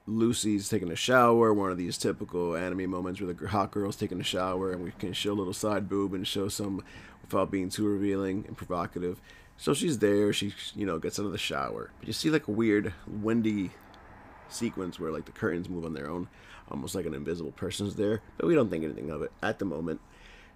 Lucy's 0.06 0.68
taking 0.68 0.90
a 0.90 0.96
shower, 0.96 1.54
one 1.54 1.70
of 1.70 1.78
these 1.78 1.96
typical 1.96 2.56
anime 2.56 2.90
moments 2.90 3.20
where 3.20 3.32
the 3.32 3.48
hot 3.48 3.70
girl's 3.70 3.96
taking 3.96 4.20
a 4.20 4.24
shower, 4.24 4.72
and 4.72 4.82
we 4.82 4.90
can 4.98 5.12
show 5.12 5.32
a 5.32 5.34
little 5.34 5.52
side 5.52 5.88
boob 5.88 6.12
and 6.12 6.26
show 6.26 6.48
some 6.48 6.82
without 7.22 7.50
being 7.50 7.68
too 7.68 7.86
revealing 7.86 8.44
and 8.48 8.56
provocative. 8.56 9.20
So 9.56 9.74
she's 9.74 9.98
there. 9.98 10.32
She, 10.32 10.52
you 10.74 10.86
know, 10.86 10.98
gets 10.98 11.20
out 11.20 11.26
of 11.26 11.32
the 11.32 11.38
shower. 11.38 11.90
But 11.98 12.08
you 12.08 12.12
see 12.12 12.30
like 12.30 12.48
a 12.48 12.52
weird, 12.52 12.92
windy 13.06 13.70
sequence 14.48 14.98
where 14.98 15.12
like 15.12 15.24
the 15.24 15.32
curtains 15.32 15.68
move 15.68 15.84
on 15.84 15.94
their 15.94 16.10
own, 16.10 16.28
almost 16.70 16.94
like 16.94 17.06
an 17.06 17.14
invisible 17.14 17.52
person's 17.52 17.94
there. 17.94 18.22
But 18.38 18.48
we 18.48 18.54
don't 18.54 18.70
think 18.70 18.84
anything 18.84 19.10
of 19.10 19.22
it 19.22 19.30
at 19.42 19.60
the 19.60 19.64
moment. 19.64 20.00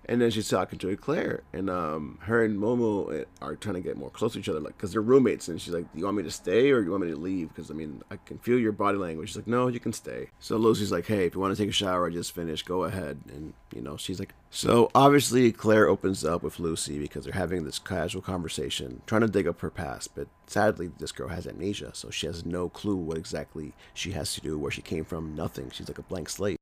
And 0.08 0.20
then 0.20 0.30
she's 0.30 0.48
talking 0.48 0.78
to 0.78 0.88
Eclair, 0.88 1.42
and 1.52 1.68
um, 1.68 2.18
her 2.22 2.44
and 2.44 2.58
Momo 2.58 3.20
eh, 3.20 3.25
are 3.42 3.56
trying 3.56 3.75
to 3.75 3.80
get 3.80 3.96
more 3.96 4.10
close 4.10 4.34
to 4.34 4.38
each 4.38 4.48
other, 4.48 4.60
like 4.60 4.76
because 4.76 4.92
they're 4.92 5.02
roommates. 5.02 5.48
And 5.48 5.60
she's 5.60 5.75
like, 5.75 5.92
"Do 5.92 5.98
you 5.98 6.04
want 6.04 6.16
me 6.16 6.22
to 6.22 6.30
stay 6.30 6.70
or 6.70 6.80
do 6.80 6.84
you 6.84 6.90
want 6.92 7.04
me 7.04 7.10
to 7.10 7.16
leave? 7.16 7.48
Because 7.48 7.70
I 7.70 7.75
mean, 7.75 8.02
I 8.10 8.16
can 8.25 8.38
feel 8.38 8.58
your 8.58 8.72
body 8.72 8.98
language." 8.98 9.30
She's 9.30 9.36
like, 9.36 9.48
"No, 9.48 9.66
you 9.66 9.80
can 9.80 9.92
stay." 9.92 10.30
So 10.38 10.56
Lucy's 10.56 10.92
like, 10.92 11.06
"Hey, 11.06 11.26
if 11.26 11.34
you 11.34 11.40
want 11.40 11.56
to 11.56 11.60
take 11.60 11.70
a 11.70 11.72
shower, 11.72 12.06
I 12.06 12.10
just 12.10 12.34
finished. 12.34 12.66
Go 12.66 12.84
ahead." 12.84 13.18
And 13.28 13.52
you 13.75 13.82
know, 13.82 13.96
she's 13.96 14.18
like, 14.20 14.32
so 14.50 14.90
obviously 14.94 15.52
Claire 15.52 15.88
opens 15.88 16.25
up 16.25 16.42
with 16.42 16.60
Lucy 16.60 16.98
because 16.98 17.25
they're 17.25 17.34
having 17.34 17.64
this 17.64 17.78
casual 17.78 18.22
conversation, 18.22 19.02
trying 19.06 19.20
to 19.22 19.28
dig 19.28 19.46
up 19.46 19.60
her 19.60 19.70
past. 19.70 20.14
But 20.14 20.28
sadly, 20.46 20.90
this 20.98 21.12
girl 21.12 21.28
has 21.28 21.46
amnesia, 21.46 21.90
so 21.94 22.10
she 22.10 22.26
has 22.26 22.46
no 22.46 22.68
clue 22.68 22.96
what 22.96 23.18
exactly 23.18 23.75
she 23.92 24.12
has 24.12 24.34
to 24.34 24.40
do, 24.40 24.58
where 24.58 24.70
she 24.70 24.82
came 24.82 25.04
from, 25.04 25.34
nothing. 25.34 25.70
She's 25.70 25.88
like 25.88 25.98
a 25.98 26.02
blank 26.02 26.28
slate 26.28 26.56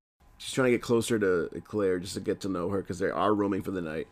she's 0.45 0.53
trying 0.53 0.67
to 0.67 0.73
get 0.73 0.83
closer 0.83 1.19
to 1.19 1.63
Claire 1.65 1.99
just 1.99 2.15
to 2.15 2.21
get 2.21 2.41
to 2.43 2.51
know 2.51 2.69
her 2.69 2.83
because 2.83 2.99
they 2.99 3.09
are 3.09 3.35
roaming 3.35 3.63
for 3.63 3.71
the 3.71 3.81
night. 3.81 4.07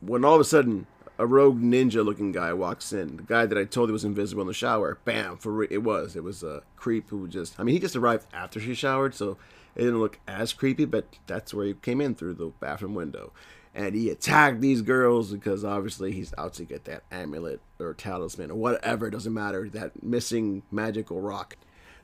When 0.00 0.24
all 0.24 0.34
of 0.34 0.40
a 0.40 0.44
sudden, 0.44 0.88
a 1.18 1.26
rogue 1.26 1.60
ninja 1.62 2.04
looking 2.04 2.32
guy 2.32 2.52
walks 2.52 2.92
in. 2.92 3.16
The 3.16 3.22
guy 3.22 3.46
that 3.46 3.56
I 3.56 3.64
told 3.64 3.88
you 3.88 3.92
was 3.92 4.04
invisible 4.04 4.42
in 4.42 4.48
the 4.48 4.54
shower. 4.54 4.98
Bam! 5.04 5.36
For 5.36 5.52
re- 5.52 5.68
it 5.70 5.84
was. 5.84 6.16
It 6.16 6.24
was 6.24 6.42
a 6.42 6.62
creep 6.74 7.10
who 7.10 7.28
just. 7.28 7.58
I 7.60 7.62
mean, 7.62 7.74
he 7.74 7.78
just 7.80 7.94
arrived 7.94 8.26
after 8.32 8.58
she 8.58 8.74
showered, 8.74 9.14
so 9.14 9.36
it 9.76 9.82
didn't 9.82 10.00
look 10.00 10.18
as 10.26 10.52
creepy. 10.52 10.84
But 10.84 11.16
that's 11.28 11.54
where 11.54 11.66
he 11.66 11.74
came 11.74 12.00
in 12.00 12.16
through 12.16 12.34
the 12.34 12.52
bathroom 12.58 12.94
window, 12.94 13.32
and 13.72 13.94
he 13.94 14.10
attacked 14.10 14.60
these 14.60 14.82
girls 14.82 15.30
because 15.30 15.64
obviously 15.64 16.10
he's 16.10 16.34
out 16.36 16.54
to 16.54 16.64
get 16.64 16.86
that 16.86 17.04
amulet 17.12 17.60
or 17.78 17.94
talisman 17.94 18.50
or 18.50 18.56
whatever. 18.56 19.06
It 19.06 19.12
doesn't 19.12 19.34
matter. 19.34 19.68
That 19.68 20.02
missing 20.02 20.64
magical 20.72 21.20
rock. 21.20 21.56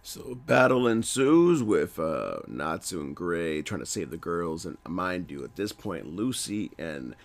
So 0.07 0.35
battle 0.35 0.87
ensues 0.87 1.63
with 1.63 1.99
uh, 1.99 2.41
Natsu 2.47 3.01
and 3.01 3.17
Gray 3.17 3.63
trying 3.63 3.81
to 3.81 3.87
save 3.87 4.11
the 4.11 4.19
girls, 4.19 4.67
and 4.67 4.77
mind 4.87 5.31
you, 5.31 5.43
at 5.45 5.57
this 5.57 5.73
point, 5.73 6.15
Lucy 6.15 6.71
and 6.79 7.17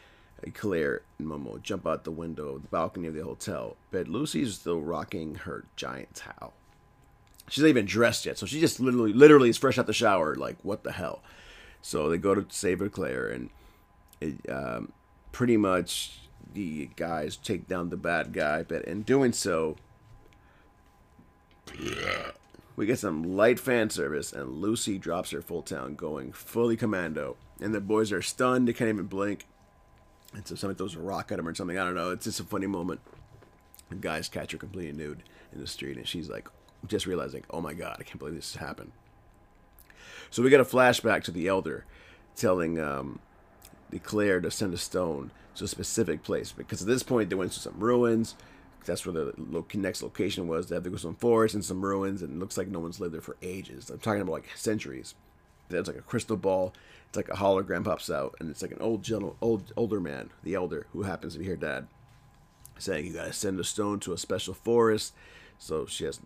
Claire 0.53 1.01
and 1.17 1.27
Momo 1.27 1.61
jump 1.61 1.85
out 1.85 2.05
the 2.05 2.11
window 2.11 2.55
of 2.55 2.61
the 2.61 2.69
balcony 2.69 3.09
of 3.09 3.15
the 3.15 3.23
hotel, 3.23 3.75
but 3.91 4.07
Lucy's 4.07 4.55
still 4.55 4.79
rocking 4.79 5.35
her 5.35 5.65
giant 5.75 6.15
towel. 6.15 6.53
She's 7.49 7.63
not 7.63 7.69
even 7.69 7.85
dressed 7.85 8.25
yet, 8.25 8.37
so 8.37 8.45
she 8.45 8.61
just 8.61 8.79
literally, 8.79 9.11
literally 9.11 9.49
is 9.49 9.57
fresh 9.57 9.77
out 9.77 9.85
the 9.85 9.91
shower. 9.91 10.35
Like, 10.35 10.55
what 10.63 10.83
the 10.83 10.93
hell? 10.93 11.21
So 11.81 12.09
they 12.09 12.17
go 12.17 12.33
to 12.33 12.45
save 12.47 12.81
Claire, 12.93 13.27
and 13.27 13.49
it, 14.21 14.49
um, 14.49 14.93
pretty 15.33 15.57
much 15.57 16.19
the 16.53 16.89
guys 16.95 17.35
take 17.35 17.67
down 17.67 17.89
the 17.89 17.97
bad 17.97 18.31
guy, 18.31 18.63
but 18.63 18.85
in 18.85 19.01
doing 19.01 19.33
so, 19.33 19.75
we 22.79 22.85
get 22.85 22.97
some 22.97 23.35
light 23.35 23.59
fan 23.59 23.89
service, 23.89 24.31
and 24.31 24.61
Lucy 24.61 24.97
drops 24.97 25.31
her 25.31 25.41
full 25.41 25.61
town, 25.61 25.95
going 25.95 26.31
fully 26.31 26.77
commando. 26.77 27.35
And 27.59 27.75
the 27.75 27.81
boys 27.81 28.13
are 28.13 28.21
stunned; 28.21 28.69
they 28.69 28.73
can't 28.73 28.87
even 28.87 29.07
blink. 29.07 29.45
And 30.33 30.47
so 30.47 30.55
somebody 30.55 30.77
throws 30.77 30.95
a 30.95 31.01
rock 31.01 31.29
at 31.29 31.39
him 31.39 31.47
or 31.49 31.53
something. 31.53 31.77
I 31.77 31.83
don't 31.83 31.93
know. 31.93 32.11
It's 32.11 32.23
just 32.23 32.39
a 32.39 32.45
funny 32.45 32.67
moment. 32.67 33.01
The 33.89 33.95
guys 33.95 34.29
catch 34.29 34.53
her 34.53 34.57
completely 34.57 34.93
nude 34.93 35.23
in 35.51 35.59
the 35.59 35.67
street, 35.67 35.97
and 35.97 36.07
she's 36.07 36.29
like, 36.29 36.47
just 36.87 37.05
realizing, 37.05 37.43
"Oh 37.49 37.59
my 37.59 37.73
god, 37.73 37.97
I 37.99 38.03
can't 38.03 38.17
believe 38.17 38.35
this 38.35 38.53
has 38.53 38.65
happened." 38.65 38.93
So 40.29 40.41
we 40.41 40.49
get 40.49 40.61
a 40.61 40.65
flashback 40.65 41.25
to 41.25 41.31
the 41.31 41.49
elder 41.49 41.83
telling 42.37 42.79
um, 42.79 43.19
Claire 44.03 44.39
to 44.39 44.49
send 44.49 44.73
a 44.73 44.77
stone 44.77 45.31
to 45.55 45.65
a 45.65 45.67
specific 45.67 46.23
place 46.23 46.53
because 46.53 46.81
at 46.81 46.87
this 46.87 47.03
point 47.03 47.29
they 47.29 47.35
went 47.35 47.51
to 47.51 47.59
some 47.59 47.77
ruins 47.77 48.35
that's 48.85 49.05
where 49.05 49.13
the 49.13 49.33
lo- 49.37 49.65
next 49.73 50.01
location 50.01 50.47
was. 50.47 50.67
They 50.67 50.75
have 50.75 50.83
to 50.83 50.89
go 50.89 50.97
some 50.97 51.15
forest 51.15 51.55
and 51.55 51.63
some 51.63 51.83
ruins, 51.83 52.21
and 52.21 52.35
it 52.35 52.39
looks 52.39 52.57
like 52.57 52.67
no 52.67 52.79
one's 52.79 52.99
lived 52.99 53.13
there 53.13 53.21
for 53.21 53.37
ages. 53.41 53.89
I'm 53.89 53.99
talking 53.99 54.21
about 54.21 54.33
like 54.33 54.49
centuries. 54.55 55.15
There's 55.69 55.87
like 55.87 55.97
a 55.97 56.01
crystal 56.01 56.37
ball. 56.37 56.73
It's 57.07 57.17
like 57.17 57.29
a 57.29 57.33
hologram 57.33 57.83
pops 57.83 58.09
out, 58.09 58.35
and 58.39 58.49
it's 58.49 58.61
like 58.61 58.71
an 58.71 58.81
old 58.81 59.03
gentle, 59.03 59.35
old 59.41 59.73
older 59.75 59.99
man, 59.99 60.29
the 60.43 60.55
elder, 60.55 60.87
who 60.93 61.03
happens 61.03 61.33
to 61.33 61.39
be 61.39 61.45
her 61.45 61.55
dad, 61.55 61.87
saying 62.77 63.05
you 63.05 63.13
gotta 63.13 63.33
send 63.33 63.59
a 63.59 63.63
stone 63.63 63.99
to 64.01 64.13
a 64.13 64.17
special 64.17 64.53
forest. 64.53 65.13
So 65.57 65.85
she 65.85 66.05
has 66.05 66.21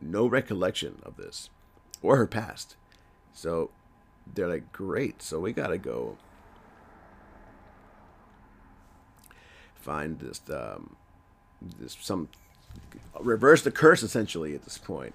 no 0.00 0.26
recollection 0.26 1.00
of 1.02 1.16
this 1.16 1.48
or 2.02 2.16
her 2.16 2.26
past. 2.26 2.76
So 3.32 3.70
they're 4.32 4.48
like, 4.48 4.72
great. 4.72 5.22
So 5.22 5.40
we 5.40 5.52
gotta 5.52 5.78
go 5.78 6.16
find 9.74 10.18
this 10.18 10.40
um, 10.50 10.96
some 11.86 12.28
reverse 13.20 13.62
the 13.62 13.70
curse 13.70 14.02
essentially 14.02 14.54
at 14.54 14.64
this 14.64 14.78
point. 14.78 15.14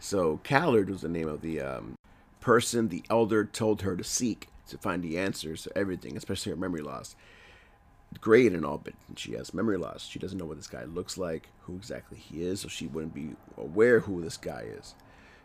So 0.00 0.40
Callard 0.44 0.90
was 0.90 1.00
the 1.00 1.08
name 1.08 1.28
of 1.28 1.40
the 1.40 1.60
um, 1.60 1.94
person 2.40 2.88
the 2.88 3.02
elder 3.10 3.44
told 3.44 3.82
her 3.82 3.96
to 3.96 4.04
seek 4.04 4.48
to 4.68 4.78
find 4.78 5.02
the 5.02 5.18
answers 5.18 5.62
to 5.62 5.76
everything, 5.76 6.16
especially 6.16 6.50
her 6.50 6.56
memory 6.56 6.82
loss. 6.82 7.16
Great 8.20 8.52
and 8.52 8.64
all, 8.64 8.78
but 8.78 8.94
she 9.16 9.32
has 9.32 9.52
memory 9.52 9.76
loss. 9.76 10.06
She 10.06 10.18
doesn't 10.18 10.38
know 10.38 10.46
what 10.46 10.56
this 10.56 10.66
guy 10.66 10.84
looks 10.84 11.18
like, 11.18 11.48
who 11.62 11.76
exactly 11.76 12.18
he 12.18 12.42
is, 12.42 12.60
so 12.60 12.68
she 12.68 12.86
wouldn't 12.86 13.14
be 13.14 13.30
aware 13.56 14.00
who 14.00 14.22
this 14.22 14.36
guy 14.36 14.64
is. 14.66 14.94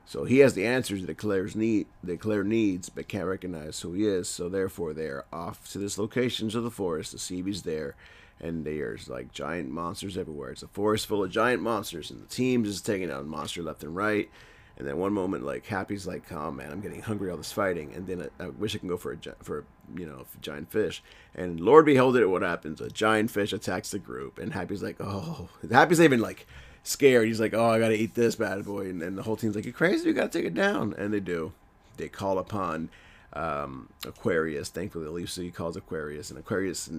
So 0.06 0.26
he 0.26 0.40
has 0.40 0.54
the 0.54 0.66
answers 0.66 1.06
that 1.06 1.18
Claire's 1.18 1.56
need 1.56 1.88
that 2.04 2.20
Claire 2.20 2.44
needs, 2.44 2.90
but 2.90 3.08
can't 3.08 3.26
recognize 3.26 3.80
who 3.80 3.94
he 3.94 4.06
is. 4.06 4.28
So 4.28 4.50
therefore, 4.50 4.94
they're 4.94 5.26
off 5.32 5.72
to 5.72 5.78
this 5.78 5.98
location 5.98 6.48
of 6.48 6.64
the 6.64 6.72
forest 6.72 7.12
to 7.12 7.20
see 7.20 7.40
if 7.40 7.46
he's 7.46 7.62
there 7.64 7.96
and 8.44 8.66
there's 8.66 9.08
like 9.08 9.32
giant 9.32 9.70
monsters 9.70 10.18
everywhere. 10.18 10.52
It's 10.52 10.64
a 10.64 10.68
forest 10.68 11.08
full 11.08 11.24
of 11.24 11.32
giant 11.32 11.62
monsters, 11.62 12.12
and 12.12 12.22
the 12.22 12.28
team's 12.28 12.70
just 12.70 12.86
taking 12.86 13.10
out 13.10 13.26
monster 13.26 13.64
left 13.64 13.84
and 13.84 13.96
right. 13.96 14.30
And 14.76 14.88
then 14.88 14.98
one 14.98 15.14
moment, 15.14 15.46
like 15.46 15.66
Happy's 15.66 16.08
like, 16.08 16.32
"Oh 16.32 16.52
man, 16.52 16.72
I'm 16.72 16.82
getting 16.82 17.02
hungry 17.02 17.30
all 17.32 17.38
this 17.38 17.52
fighting," 17.52 17.94
and 17.94 18.06
then 18.06 18.28
I, 18.40 18.46
I 18.46 18.48
wish 18.50 18.76
I 18.76 18.80
can 18.80 18.90
go 18.90 18.98
for 18.98 19.14
a 19.14 19.18
for 19.44 19.60
a, 19.60 20.00
you 20.00 20.06
know 20.06 20.26
giant 20.42 20.72
fish. 20.72 21.02
And 21.36 21.60
Lord 21.60 21.86
behold 21.86 22.18
it, 22.18 22.26
what 22.26 22.42
happens? 22.42 22.82
A 22.82 22.90
giant 22.90 23.32
fish 23.32 23.54
attacks 23.54 23.92
the 23.92 24.00
group, 24.00 24.40
and 24.40 24.54
Happy's 24.54 24.84
like, 24.84 24.98
"Oh," 25.00 25.50
Happy's 25.72 26.02
even 26.02 26.20
like 26.20 26.48
scared. 26.84 27.28
He's 27.28 27.40
like, 27.40 27.54
"Oh, 27.54 27.70
I 27.70 27.80
gotta 27.80 28.00
eat 28.00 28.14
this 28.14 28.36
bad 28.36 28.66
boy," 28.66 28.90
and, 28.90 29.02
and 29.02 29.18
the 29.18 29.24
whole 29.24 29.36
team's 29.36 29.56
like, 29.56 29.66
"You're 29.66 29.74
crazy? 29.74 30.08
You 30.08 30.14
gotta 30.14 30.30
take 30.30 30.46
it 30.46 30.54
down." 30.54 30.94
And 30.98 31.14
they 31.14 31.20
do. 31.20 31.54
They 31.98 32.10
call 32.10 32.38
upon 32.38 32.90
um, 33.34 33.90
Aquarius. 34.06 34.70
Thankfully, 34.70 35.08
Lucy 35.08 35.52
calls 35.52 35.76
Aquarius, 35.76 36.30
and 36.30 36.40
Aquarius 36.40 36.90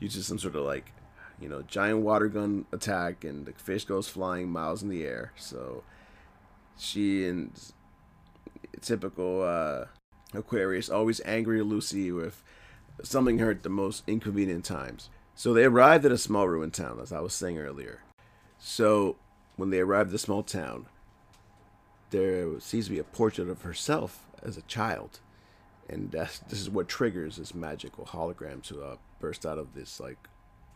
uses 0.00 0.26
some 0.26 0.38
sort 0.38 0.56
of 0.56 0.64
like, 0.64 0.92
you 1.40 1.48
know, 1.48 1.62
giant 1.62 2.00
water 2.00 2.28
gun 2.28 2.66
attack, 2.72 3.24
and 3.24 3.46
the 3.46 3.52
fish 3.52 3.84
goes 3.84 4.08
flying 4.08 4.50
miles 4.50 4.82
in 4.82 4.88
the 4.88 5.04
air. 5.04 5.32
So 5.36 5.84
she 6.78 7.26
and 7.26 7.50
typical 8.80 9.42
uh, 9.42 9.86
Aquarius 10.34 10.88
always 10.88 11.20
angry 11.24 11.62
Lucy 11.62 12.12
with 12.12 12.42
something 13.02 13.38
her 13.38 13.50
at 13.50 13.62
the 13.62 13.68
most 13.68 14.02
inconvenient 14.06 14.64
times. 14.64 15.10
So 15.34 15.52
they 15.52 15.64
arrived 15.64 16.04
at 16.04 16.12
a 16.12 16.18
small 16.18 16.48
ruined 16.48 16.72
town, 16.72 16.98
as 17.00 17.12
I 17.12 17.20
was 17.20 17.34
saying 17.34 17.58
earlier. 17.58 18.00
So 18.58 19.16
when 19.56 19.70
they 19.70 19.80
arrive 19.80 20.08
at 20.08 20.12
the 20.12 20.18
small 20.18 20.42
town, 20.42 20.86
there 22.10 22.60
seems 22.60 22.86
to 22.86 22.92
be 22.92 22.98
a 22.98 23.04
portrait 23.04 23.48
of 23.48 23.62
herself 23.62 24.26
as 24.42 24.56
a 24.56 24.62
child 24.62 25.20
and 25.88 26.10
this 26.10 26.42
is 26.50 26.70
what 26.70 26.88
triggers 26.88 27.36
this 27.36 27.54
magical 27.54 28.04
hologram 28.04 28.62
to 28.62 28.82
uh, 28.82 28.96
burst 29.20 29.46
out 29.46 29.58
of 29.58 29.74
this 29.74 30.00
like 30.00 30.18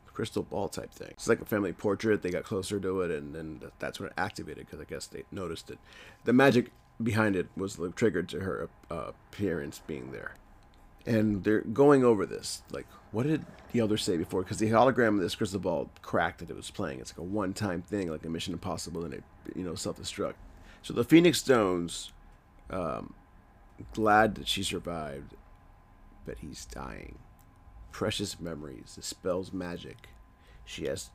crystal 0.07 0.43
ball 0.43 0.69
type 0.69 0.93
thing. 0.93 1.09
It's 1.11 1.29
like 1.29 1.41
a 1.41 1.45
family 1.45 1.73
portrait. 1.73 2.23
They 2.23 2.31
got 2.31 2.45
closer 2.45 2.79
to 2.81 3.01
it, 3.03 3.11
and 3.11 3.35
then 3.35 3.61
that's 3.79 3.99
when 3.99 4.09
it 4.09 4.15
activated 4.17 4.67
because 4.67 4.81
I 4.81 4.85
guess 4.85 5.07
they 5.07 5.25
noticed 5.31 5.71
it. 5.71 5.79
The 6.25 6.33
magic 6.33 6.73
behind 7.03 7.37
it 7.37 7.49
was 7.57 7.79
triggered 7.97 8.29
to 8.31 8.41
her 8.41 8.69
uh, 8.91 9.13
appearance 9.33 9.81
being 9.87 10.13
there. 10.13 10.35
And 11.07 11.43
they're 11.45 11.63
going 11.63 12.05
over 12.05 12.27
this. 12.27 12.63
Like, 12.71 12.87
what 13.11 13.27
did 13.27 13.45
the 13.73 13.81
elder 13.81 13.97
say 13.97 14.17
before? 14.17 14.43
Because 14.43 14.59
the 14.59 14.71
hologram 14.71 15.15
of 15.15 15.21
this 15.21 15.35
crystal 15.35 15.61
ball 15.61 15.91
cracked 16.03 16.41
that 16.41 16.51
it 16.51 16.57
was 16.57 16.71
playing. 16.71 17.01
It's 17.01 17.13
like 17.13 17.19
a 17.19 17.23
one-time 17.23 17.83
thing, 17.83 18.11
like 18.11 18.25
a 18.25 18.29
Mission 18.29 18.53
Impossible, 18.53 19.05
and 19.05 19.15
it, 19.15 19.25
you 19.55 19.65
know, 19.65 19.75
self-destruct. 19.75 20.35
So 20.83 20.93
the 20.93 21.05
Phoenix 21.05 21.39
Stones 21.39 22.13
um, 22.71 23.15
glad 23.93 24.35
that 24.37 24.49
she 24.49 24.63
survived, 24.63 25.35
but 26.27 26.39
he's 26.39 26.67
dying. 26.67 27.19
Precious 27.91 28.39
memories, 28.39 28.95
the 28.97 29.03
spell's 29.03 29.53
magic. 29.53 30.09
She 30.65 30.85
has 30.85 31.11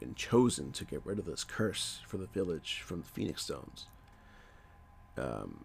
been 0.00 0.14
chosen 0.14 0.72
to 0.72 0.84
get 0.84 1.04
rid 1.04 1.18
of 1.18 1.24
this 1.24 1.44
curse 1.44 2.00
for 2.06 2.18
the 2.18 2.26
village 2.26 2.82
from 2.84 3.00
the 3.00 3.06
Phoenix 3.06 3.42
Stones. 3.42 3.86
Um, 5.16 5.64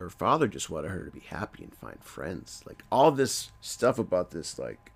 her 0.00 0.10
father 0.10 0.48
just 0.48 0.68
wanted 0.68 0.90
her 0.90 1.04
to 1.04 1.10
be 1.10 1.20
happy 1.20 1.62
and 1.62 1.74
find 1.74 2.02
friends. 2.02 2.62
Like 2.66 2.82
all 2.90 3.12
this 3.12 3.52
stuff 3.60 3.98
about 3.98 4.32
this, 4.32 4.58
like 4.58 4.90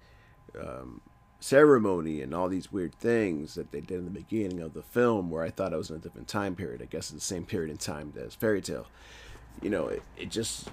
um, 0.61 1.01
ceremony 1.39 2.21
and 2.21 2.35
all 2.35 2.49
these 2.49 2.73
weird 2.73 2.95
things 2.97 3.55
that 3.55 3.71
they 3.71 3.81
did 3.81 3.99
in 3.99 4.05
the 4.05 4.11
beginning 4.11 4.61
of 4.61 4.75
the 4.75 4.83
film, 4.83 5.31
where 5.31 5.45
I 5.45 5.51
thought 5.51 5.73
I 5.73 5.77
was 5.77 5.91
in 5.91 5.97
a 5.97 6.01
different 6.01 6.27
time 6.27 6.57
period. 6.57 6.83
I 6.83 6.87
guess 6.87 7.13
it's 7.13 7.13
the 7.13 7.21
same 7.21 7.47
period 7.47 7.71
in 7.71 7.77
time 7.77 8.13
as 8.17 8.35
Fairy 8.35 8.61
Tail 8.61 8.87
you 9.63 9.71
know, 9.71 9.89
it, 9.89 10.03
it 10.17 10.31
just 10.31 10.69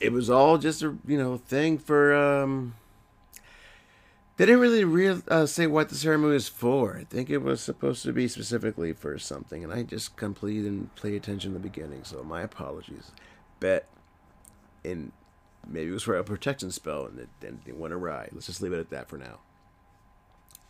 it 0.00 0.12
was 0.12 0.28
all 0.28 0.58
just 0.58 0.82
a 0.82 0.96
you 1.06 1.18
know 1.18 1.36
thing 1.36 1.78
for 1.78 2.14
um 2.14 2.74
they 4.36 4.46
didn't 4.46 4.60
really 4.60 4.82
real, 4.82 5.22
uh, 5.28 5.46
say 5.46 5.68
what 5.68 5.90
the 5.90 5.94
ceremony 5.94 6.32
was 6.32 6.48
for. 6.48 6.96
I 6.96 7.04
think 7.04 7.30
it 7.30 7.38
was 7.38 7.60
supposed 7.60 8.02
to 8.02 8.12
be 8.12 8.26
specifically 8.26 8.92
for 8.92 9.16
something, 9.16 9.62
and 9.62 9.72
I 9.72 9.84
just 9.84 10.16
completely 10.16 10.64
didn't 10.64 11.00
pay 11.00 11.14
attention 11.14 11.50
in 11.50 11.54
the 11.54 11.60
beginning. 11.60 12.02
So 12.02 12.24
my 12.24 12.42
apologies. 12.42 13.12
Bet, 13.64 13.88
and 14.84 15.10
maybe 15.66 15.88
it 15.88 15.94
was 15.94 16.02
for 16.02 16.18
a 16.18 16.22
protection 16.22 16.70
spell, 16.70 17.06
and 17.06 17.26
and 17.42 17.60
it 17.64 17.78
went 17.78 17.94
awry. 17.94 18.28
Let's 18.30 18.44
just 18.44 18.60
leave 18.60 18.74
it 18.74 18.78
at 18.78 18.90
that 18.90 19.08
for 19.08 19.16
now. 19.16 19.38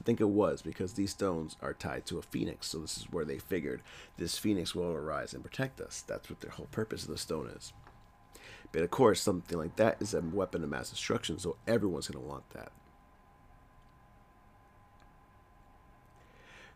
I 0.00 0.04
think 0.04 0.20
it 0.20 0.28
was 0.28 0.62
because 0.62 0.92
these 0.92 1.10
stones 1.10 1.56
are 1.60 1.74
tied 1.74 2.06
to 2.06 2.18
a 2.18 2.22
phoenix. 2.22 2.68
So 2.68 2.78
this 2.78 2.98
is 2.98 3.06
where 3.10 3.24
they 3.24 3.38
figured 3.38 3.82
this 4.16 4.38
phoenix 4.38 4.76
will 4.76 4.92
arise 4.92 5.34
and 5.34 5.42
protect 5.42 5.80
us. 5.80 6.04
That's 6.06 6.30
what 6.30 6.40
their 6.40 6.52
whole 6.52 6.68
purpose 6.70 7.02
of 7.02 7.08
the 7.08 7.18
stone 7.18 7.48
is. 7.48 7.72
But 8.70 8.82
of 8.84 8.92
course, 8.92 9.20
something 9.20 9.58
like 9.58 9.74
that 9.74 10.00
is 10.00 10.14
a 10.14 10.20
weapon 10.20 10.62
of 10.62 10.70
mass 10.70 10.90
destruction, 10.90 11.40
so 11.40 11.56
everyone's 11.66 12.06
going 12.06 12.22
to 12.22 12.30
want 12.30 12.48
that. 12.50 12.70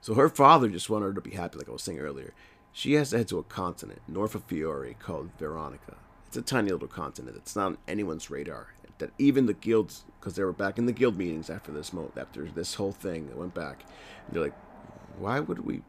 So 0.01 0.15
her 0.15 0.29
father 0.29 0.69
just 0.69 0.91
wanted 0.91 1.07
her 1.07 1.15
to 1.15 1.21
be 1.21 1.37
happy, 1.37 1.59
like 1.59 1.69
I 1.69 1.73
was 1.73 1.83
saying 1.83 2.01
earlier. 2.01 2.35
She 2.73 2.95
has 2.95 3.11
to 3.11 3.19
head 3.19 3.29
to 3.29 3.39
a 3.39 3.45
continent 3.45 4.01
north 4.09 4.35
of 4.35 4.43
Fiore 4.45 4.97
called 4.99 5.31
Veronica. 5.39 5.97
It's 6.29 6.37
a 6.37 6.43
tiny 6.43 6.71
little 6.71 6.89
continent. 6.89 7.37
It's 7.37 7.57
not 7.57 7.67
on 7.67 7.79
anyone's 7.89 8.31
radar 8.31 8.69
that 8.99 9.11
even 9.19 9.47
the 9.47 9.55
guilds, 9.55 10.05
because 10.19 10.35
they 10.35 10.45
were 10.45 10.53
back 10.53 10.79
in 10.79 10.87
the 10.87 10.93
guild 10.93 11.17
meetings 11.17 11.51
after 11.51 11.73
this 11.73 11.93
mo 11.93 12.11
after 12.17 12.45
this 12.45 12.75
whole 12.75 12.93
thing 12.93 13.35
went 13.37 13.55
back, 13.55 13.85
they're 14.31 14.43
like, 14.43 14.55
why 15.19 15.41
would 15.41 15.65
we 15.65 15.83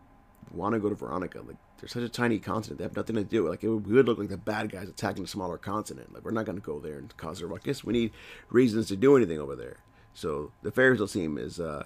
want 0.51 0.73
to 0.73 0.79
go 0.79 0.89
to 0.89 0.95
Veronica? 0.95 1.41
Like, 1.41 1.57
they're 1.79 1.89
such 1.89 2.03
a 2.03 2.09
tiny 2.09 2.39
continent. 2.39 2.77
They 2.77 2.83
have 2.83 2.95
nothing 2.95 3.15
to 3.15 3.23
do. 3.23 3.47
Like, 3.47 3.63
it 3.63 3.69
would, 3.69 3.87
we 3.87 3.93
would 3.93 4.07
look 4.07 4.17
like 4.17 4.29
the 4.29 4.37
bad 4.37 4.71
guys 4.71 4.89
attacking 4.89 5.23
a 5.23 5.27
smaller 5.27 5.57
continent. 5.57 6.13
Like, 6.13 6.23
we're 6.23 6.31
not 6.31 6.45
going 6.45 6.57
to 6.57 6.65
go 6.65 6.79
there 6.79 6.97
and 6.97 7.15
cause 7.17 7.41
a 7.41 7.47
ruckus. 7.47 7.83
We 7.83 7.93
need 7.93 8.11
reasons 8.49 8.87
to 8.87 8.95
do 8.95 9.15
anything 9.15 9.39
over 9.39 9.55
there. 9.55 9.77
So 10.13 10.51
the 10.61 10.71
Fairy 10.71 10.97
Tail 10.97 11.07
team 11.07 11.37
is 11.37 11.59
uh, 11.59 11.85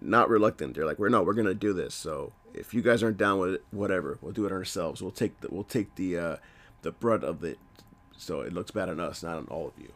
not 0.00 0.28
reluctant. 0.28 0.74
They're 0.74 0.86
like, 0.86 0.98
we're 0.98 1.10
no, 1.10 1.22
we're 1.22 1.34
going 1.34 1.46
to 1.46 1.54
do 1.54 1.72
this. 1.72 1.94
So 1.94 2.32
if 2.54 2.74
you 2.74 2.82
guys 2.82 3.02
aren't 3.02 3.18
down 3.18 3.38
with 3.38 3.54
it, 3.54 3.64
whatever, 3.70 4.18
we'll 4.20 4.32
do 4.32 4.46
it 4.46 4.52
ourselves. 4.52 5.00
We'll 5.00 5.12
take 5.12 5.40
the 5.40 5.48
we'll 5.50 5.62
take 5.62 5.94
the 5.94 6.18
uh, 6.18 6.36
the 6.82 6.92
brunt 6.92 7.24
of 7.24 7.44
it. 7.44 7.58
So 8.16 8.40
it 8.40 8.52
looks 8.52 8.70
bad 8.70 8.88
on 8.88 9.00
us, 9.00 9.22
not 9.22 9.36
on 9.36 9.46
all 9.46 9.66
of 9.66 9.82
you. 9.82 9.92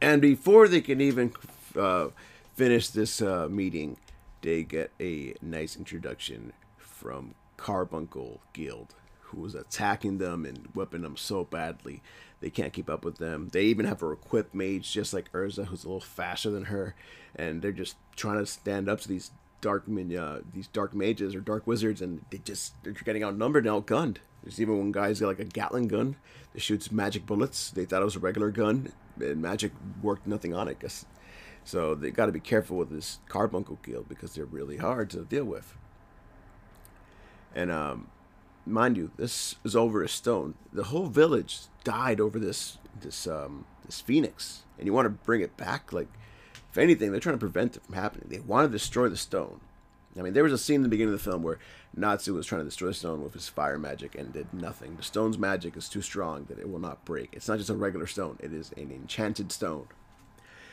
And 0.00 0.20
before 0.20 0.66
they 0.66 0.80
can 0.80 1.00
even 1.00 1.32
uh, 1.78 2.08
finish 2.54 2.88
this 2.88 3.22
uh, 3.22 3.48
meeting, 3.50 3.96
they 4.42 4.62
get 4.62 4.90
a 5.00 5.34
nice 5.40 5.76
introduction 5.76 6.52
from 6.78 7.34
Carbuncle 7.56 8.40
Guild, 8.52 8.94
who 9.20 9.40
was 9.40 9.54
attacking 9.54 10.18
them 10.18 10.44
and 10.44 10.68
whipping 10.74 11.02
them 11.02 11.16
so 11.16 11.44
badly 11.44 12.02
they 12.40 12.50
can't 12.50 12.72
keep 12.72 12.88
up 12.88 13.04
with 13.04 13.18
them. 13.18 13.48
They 13.52 13.64
even 13.64 13.86
have 13.86 14.02
a 14.02 14.10
equipped 14.10 14.54
mage 14.54 14.90
just 14.92 15.12
like 15.12 15.30
Erza, 15.32 15.66
who's 15.66 15.84
a 15.84 15.88
little 15.88 16.00
faster 16.00 16.50
than 16.50 16.64
her, 16.64 16.94
and 17.36 17.62
they're 17.62 17.72
just 17.72 17.96
trying 18.16 18.38
to 18.38 18.46
stand 18.46 18.88
up 18.88 19.00
to 19.00 19.08
these 19.08 19.30
dark 19.60 19.84
uh, 19.88 20.38
these 20.52 20.66
dark 20.68 20.94
mages 20.94 21.34
or 21.34 21.40
dark 21.40 21.66
wizards, 21.66 22.00
and 22.00 22.24
they 22.30 22.38
just 22.38 22.72
they're 22.82 22.92
getting 22.92 23.22
outnumbered 23.22 23.66
and 23.66 23.86
outgunned. 23.86 24.16
There's 24.42 24.60
even 24.60 24.78
one 24.78 24.92
guy's 24.92 25.20
got 25.20 25.28
like 25.28 25.38
a 25.40 25.44
Gatling 25.44 25.88
gun 25.88 26.16
that 26.52 26.60
shoots 26.60 26.90
magic 26.90 27.26
bullets. 27.26 27.70
They 27.70 27.84
thought 27.84 28.02
it 28.02 28.06
was 28.06 28.16
a 28.16 28.20
regular 28.20 28.50
gun, 28.50 28.92
and 29.20 29.42
magic 29.42 29.72
worked 30.02 30.26
nothing 30.26 30.54
on 30.54 30.68
it. 30.68 30.80
Cause, 30.80 31.04
so 31.64 31.94
they 31.94 32.10
got 32.10 32.26
to 32.26 32.32
be 32.32 32.40
careful 32.40 32.76
with 32.76 32.90
this 32.90 33.18
carbuncle 33.28 33.78
guild 33.82 34.08
because 34.08 34.34
they're 34.34 34.44
really 34.46 34.78
hard 34.78 35.10
to 35.10 35.24
deal 35.24 35.44
with. 35.44 35.76
And 37.54 37.70
um, 37.70 38.08
mind 38.64 38.96
you, 38.96 39.10
this 39.16 39.56
is 39.64 39.76
over 39.76 40.02
a 40.02 40.08
stone. 40.08 40.54
The 40.72 40.84
whole 40.84 41.06
village 41.06 41.60
died 41.84 42.20
over 42.20 42.38
this 42.38 42.78
this 43.00 43.26
um, 43.26 43.66
this 43.84 44.00
phoenix, 44.00 44.62
and 44.78 44.86
you 44.86 44.92
want 44.92 45.06
to 45.06 45.10
bring 45.10 45.40
it 45.40 45.56
back. 45.56 45.92
Like, 45.92 46.08
if 46.70 46.78
anything, 46.78 47.10
they're 47.10 47.20
trying 47.20 47.34
to 47.34 47.40
prevent 47.40 47.76
it 47.76 47.84
from 47.84 47.94
happening. 47.94 48.28
They 48.28 48.40
want 48.40 48.68
to 48.68 48.72
destroy 48.72 49.08
the 49.08 49.16
stone. 49.16 49.60
I 50.20 50.22
mean, 50.22 50.34
there 50.34 50.44
was 50.44 50.52
a 50.52 50.58
scene 50.58 50.76
in 50.76 50.82
the 50.82 50.90
beginning 50.90 51.14
of 51.14 51.18
the 51.18 51.30
film 51.30 51.42
where 51.42 51.58
Natsu 51.96 52.34
was 52.34 52.44
trying 52.44 52.60
to 52.60 52.66
destroy 52.66 52.92
stone 52.92 53.24
with 53.24 53.32
his 53.32 53.48
fire 53.48 53.78
magic 53.78 54.14
and 54.14 54.30
did 54.30 54.52
nothing. 54.52 54.96
The 54.96 55.02
stone's 55.02 55.38
magic 55.38 55.78
is 55.78 55.88
too 55.88 56.02
strong 56.02 56.44
that 56.50 56.58
it 56.58 56.68
will 56.68 56.78
not 56.78 57.06
break. 57.06 57.30
It's 57.32 57.48
not 57.48 57.56
just 57.56 57.70
a 57.70 57.74
regular 57.74 58.06
stone; 58.06 58.36
it 58.38 58.52
is 58.52 58.70
an 58.76 58.90
enchanted 58.92 59.50
stone. 59.50 59.88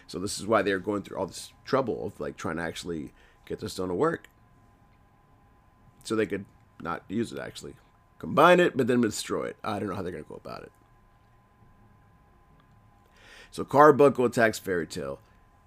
So 0.05 0.19
this 0.19 0.37
is 0.37 0.45
why 0.45 0.63
they're 0.63 0.79
going 0.79 1.03
through 1.03 1.17
all 1.17 1.27
this 1.27 1.53
trouble 1.63 2.05
of 2.05 2.19
like 2.19 2.35
trying 2.35 2.57
to 2.57 2.63
actually 2.63 3.13
get 3.45 3.59
the 3.59 3.69
stone 3.69 3.87
to 3.87 3.93
work, 3.93 4.27
so 6.03 6.13
they 6.13 6.25
could 6.25 6.43
not 6.81 7.03
use 7.07 7.31
it 7.31 7.39
actually, 7.39 7.75
combine 8.19 8.59
it, 8.59 8.75
but 8.75 8.87
then 8.87 8.99
destroy 8.99 9.45
it. 9.45 9.55
I 9.63 9.79
don't 9.79 9.87
know 9.87 9.95
how 9.95 10.01
they're 10.01 10.11
gonna 10.11 10.23
go 10.23 10.35
about 10.35 10.63
it. 10.63 10.71
So 13.51 13.63
Carbuncle 13.63 14.25
attacks 14.25 14.59
Fairy 14.59 14.87
Tail, 14.87 15.19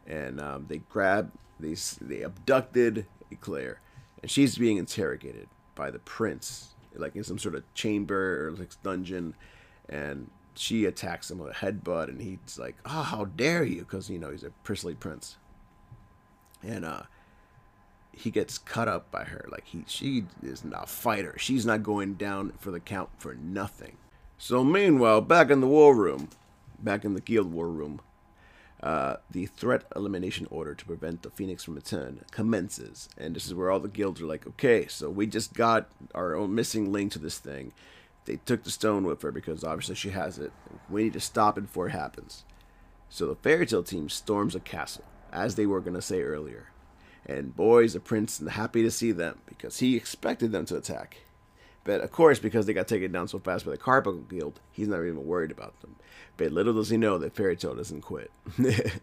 and 0.07 0.39
um, 0.39 0.67
they 0.69 0.83
grab 0.91 1.33
these. 1.59 1.99
They 1.99 2.21
abducted 2.21 3.07
Eclair, 3.31 3.81
and 4.23 4.31
she's 4.31 4.59
being 4.59 4.77
interrogated 4.77 5.49
by 5.75 5.91
the 5.91 5.99
prince, 5.99 6.75
like 6.95 7.17
in 7.17 7.25
some 7.25 7.39
sort 7.39 7.55
of 7.55 7.63
chamber 7.75 8.49
or 8.49 8.53
like 8.53 8.71
dungeon, 8.83 9.35
and 9.89 10.31
she 10.55 10.85
attacks 10.85 11.31
him 11.31 11.39
with 11.39 11.51
a 11.51 11.55
headbutt, 11.55 12.09
and 12.09 12.21
he's 12.21 12.59
like, 12.59 12.77
"Oh, 12.85 13.03
how 13.03 13.25
dare 13.25 13.65
you!" 13.65 13.81
Because 13.81 14.11
you 14.11 14.19
know 14.19 14.31
he's 14.31 14.45
a 14.45 14.51
princely 14.63 14.95
prince, 14.95 15.37
and 16.63 16.85
uh, 16.85 17.03
he 18.13 18.31
gets 18.31 18.59
cut 18.59 18.89
up 18.89 19.11
by 19.11 19.25
her. 19.25 19.47
Like 19.51 19.67
he, 19.67 19.85
she 19.87 20.25
is 20.43 20.65
not 20.65 20.85
a 20.85 20.87
fighter. 20.87 21.35
She's 21.39 21.65
not 21.65 21.83
going 21.83 22.15
down 22.15 22.53
for 22.59 22.71
the 22.71 22.81
count 22.81 23.11
for 23.19 23.35
nothing. 23.35 23.97
So 24.39 24.65
meanwhile, 24.65 25.21
back 25.21 25.51
in 25.51 25.61
the 25.61 25.67
war 25.67 25.95
room, 25.95 26.31
back 26.79 27.05
in 27.05 27.15
the 27.15 27.21
guild 27.21 27.53
war 27.53 27.69
room, 27.69 28.01
uh, 28.83 29.17
the 29.31 29.47
threat 29.47 29.85
elimination 29.95 30.47
order 30.51 30.75
to 30.75 30.85
prevent 30.85 31.23
the 31.23 31.31
Phoenix 31.31 31.65
from 31.65 31.75
return 31.75 32.25
commences. 32.31 33.09
And 33.19 33.37
this 33.37 33.47
is 33.47 33.55
where 33.55 33.71
all 33.71 33.81
the 33.81 33.89
guilds 33.89 34.21
are 34.21 34.27
like, 34.27 34.47
okay, 34.47 34.87
so 34.87 35.11
we 35.11 35.27
just 35.27 35.53
got 35.53 35.89
our 36.15 36.35
own 36.35 36.55
missing 36.55 36.91
link 36.91 37.13
to 37.13 37.19
this 37.19 37.39
thing. 37.39 37.73
They 38.25 38.37
took 38.37 38.65
the 38.65 38.71
stone 38.71 39.05
with 39.05 39.23
her 39.23 39.33
because 39.33 39.65
obviously 39.65 39.97
she 39.97 40.11
has 40.11 40.39
it. 40.39 40.53
We 40.89 41.05
need 41.05 41.13
to 41.15 41.21
stop 41.21 41.59
it 41.59 41.63
before 41.63 41.89
it 41.89 41.93
happens. 41.93 42.45
So 43.09 43.27
the 43.27 43.35
fairy 43.35 43.67
tail 43.67 43.83
team 43.83 44.09
storms 44.09 44.55
a 44.55 44.61
castle, 44.61 45.05
as 45.33 45.57
they 45.57 45.67
were 45.67 45.81
going 45.81 45.95
to 45.95 46.03
say 46.03 46.23
earlier. 46.23 46.71
And 47.27 47.55
boy, 47.55 47.85
is 47.85 47.93
the 47.93 48.01
prince 48.01 48.41
is 48.41 48.49
happy 48.49 48.83
to 48.83 48.91
see 48.91 49.13
them 49.13 49.41
because 49.47 49.81
he 49.81 49.97
expected 49.97 50.53
them 50.53 50.65
to 50.67 50.77
attack. 50.77 51.19
But 51.85 52.03
of 52.03 52.13
course, 52.13 52.39
because 52.39 52.67
they 52.67 52.75
got 52.75 52.89
taken 52.89 53.13
down 53.13 53.29
so 53.29 53.39
fast 53.39 53.65
by 53.65 53.73
the 53.73 53.79
Carbuncle 53.79 54.23
Guild, 54.23 54.61
he's 54.73 54.89
not 54.89 55.01
even 55.01 55.27
worried 55.27 55.51
about 55.51 55.81
them. 55.81 55.97
But 56.37 56.53
little 56.53 56.75
does 56.75 56.91
he 56.91 56.97
know 56.97 57.19
that 57.19 57.35
Fairy 57.35 57.57
Tail 57.57 57.75
doesn't 57.75 58.03
quit. 58.03 58.31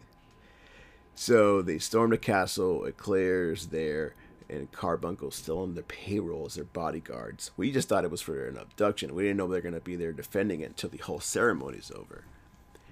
so 1.16 1.62
they 1.62 1.80
storm 1.80 2.12
the 2.12 2.18
castle, 2.18 2.86
it 2.86 2.98
clears 2.98 3.68
there, 3.68 4.14
and 4.50 4.72
Carbuncle's 4.72 5.36
still 5.36 5.60
on 5.60 5.74
their 5.74 5.84
payroll 5.84 6.46
as 6.46 6.56
their 6.56 6.64
bodyguards. 6.64 7.52
We 7.58 7.72
just 7.72 7.90
thought 7.90 8.06
it 8.06 8.12
was 8.12 8.22
for 8.22 8.48
an 8.48 8.58
abduction. 8.58 9.14
We 9.14 9.24
didn't 9.24 9.38
know 9.38 9.48
they're 9.48 9.62
going 9.62 9.74
to 9.74 9.82
be 9.82 9.96
there 9.96 10.14
defending 10.14 10.62
it 10.62 10.70
until 10.70 10.90
the 10.90 10.98
whole 10.98 11.20
ceremony's 11.20 11.92
over. 11.92 12.24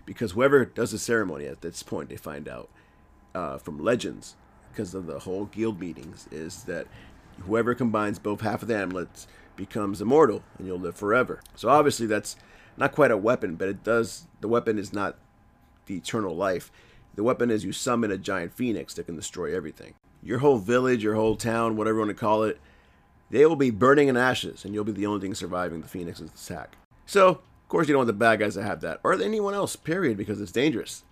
Because 0.06 0.32
whoever 0.32 0.66
does 0.66 0.92
the 0.92 1.00
ceremony 1.00 1.46
at 1.46 1.62
this 1.62 1.82
point, 1.82 2.10
they 2.10 2.18
find 2.18 2.48
out 2.48 2.70
uh, 3.34 3.58
from 3.58 3.80
legends, 3.80 4.36
because 4.72 4.94
of 4.94 5.06
the 5.08 5.20
whole 5.20 5.46
guild 5.46 5.80
meetings, 5.80 6.28
is 6.32 6.64
that 6.64 6.88
whoever 7.42 7.76
combines 7.76 8.20
both 8.20 8.42
half 8.42 8.62
of 8.62 8.68
the 8.68 8.78
amulets 8.78 9.28
becomes 9.56 10.02
immortal 10.02 10.44
and 10.58 10.68
you'll 10.68 10.80
live 10.80 10.96
forever. 10.96 11.42
So 11.56 11.70
obviously 11.70 12.08
that's 12.08 12.36
not 12.78 12.92
quite 12.92 13.12
a 13.12 13.18
weapon, 13.18 13.56
but 13.56 13.70
it 13.70 13.84
does. 13.84 14.28
The 14.42 14.48
weapon 14.48 14.78
is 14.78 14.94
not 14.94 15.18
the 15.86 15.98
eternal 15.98 16.36
life. 16.36 16.72
The 17.16 17.24
weapon 17.24 17.50
is 17.50 17.64
you 17.64 17.72
summon 17.72 18.12
a 18.12 18.18
giant 18.18 18.54
phoenix 18.54 18.94
that 18.96 19.06
can 19.06 19.16
destroy 19.16 19.56
everything. 19.56 19.94
Your 20.22 20.40
whole 20.40 20.58
village, 20.58 21.04
your 21.04 21.16
whole 21.16 21.36
town, 21.36 21.78
whatever 21.78 22.00
you 22.00 22.06
want 22.06 22.18
to 22.18 22.20
call 22.20 22.44
it, 22.44 22.60
they 23.30 23.46
will 23.46 23.56
be 23.56 23.72
burning 23.72 24.08
in 24.08 24.18
ashes, 24.18 24.66
and 24.66 24.74
you'll 24.74 24.84
be 24.84 24.92
the 24.92 25.06
only 25.06 25.22
thing 25.22 25.34
surviving 25.34 25.82
the 25.82 25.88
phoenix's 25.88 26.32
attack. 26.32 26.76
So, 27.06 27.28
of 27.30 27.70
course, 27.70 27.88
you 27.88 27.94
don't 27.94 28.00
want 28.00 28.08
the 28.08 28.14
bad 28.14 28.40
guys 28.40 28.56
to 28.56 28.64
have 28.64 28.82
that, 28.82 29.00
or 29.04 29.14
anyone 29.14 29.54
else, 29.54 29.76
period, 29.76 30.18
because 30.18 30.42
it's 30.42 30.52
dangerous. 30.52 31.04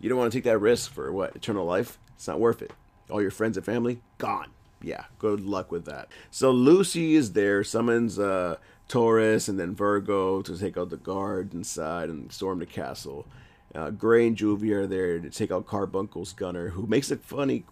You 0.00 0.08
don't 0.08 0.18
want 0.18 0.32
to 0.32 0.36
take 0.36 0.44
that 0.44 0.58
risk 0.58 0.90
for 0.92 1.12
what? 1.12 1.36
Eternal 1.36 1.64
life? 1.64 1.98
It's 2.16 2.26
not 2.26 2.40
worth 2.40 2.62
it. 2.62 2.72
All 3.10 3.20
your 3.22 3.30
friends 3.30 3.56
and 3.56 3.66
family, 3.66 4.00
gone. 4.18 4.48
Yeah, 4.82 5.04
good 5.18 5.40
luck 5.40 5.70
with 5.70 5.84
that. 5.84 6.08
So 6.30 6.50
Lucy 6.50 7.14
is 7.14 7.32
there, 7.32 7.62
summons 7.62 8.18
uh, 8.18 8.56
Taurus 8.88 9.48
and 9.48 9.58
then 9.58 9.74
Virgo 9.74 10.42
to 10.42 10.58
take 10.58 10.76
out 10.76 10.90
the 10.90 10.96
guard 10.96 11.52
inside 11.54 12.08
and 12.08 12.32
storm 12.32 12.58
the 12.58 12.66
castle. 12.66 13.26
Uh, 13.74 13.90
Gray 13.90 14.26
and 14.26 14.36
Juvia 14.36 14.82
are 14.82 14.86
there 14.86 15.20
to 15.20 15.30
take 15.30 15.52
out 15.52 15.66
Carbuncle's 15.66 16.32
gunner, 16.32 16.70
who 16.70 16.86
makes 16.86 17.10
a 17.10 17.16
funny. 17.16 17.64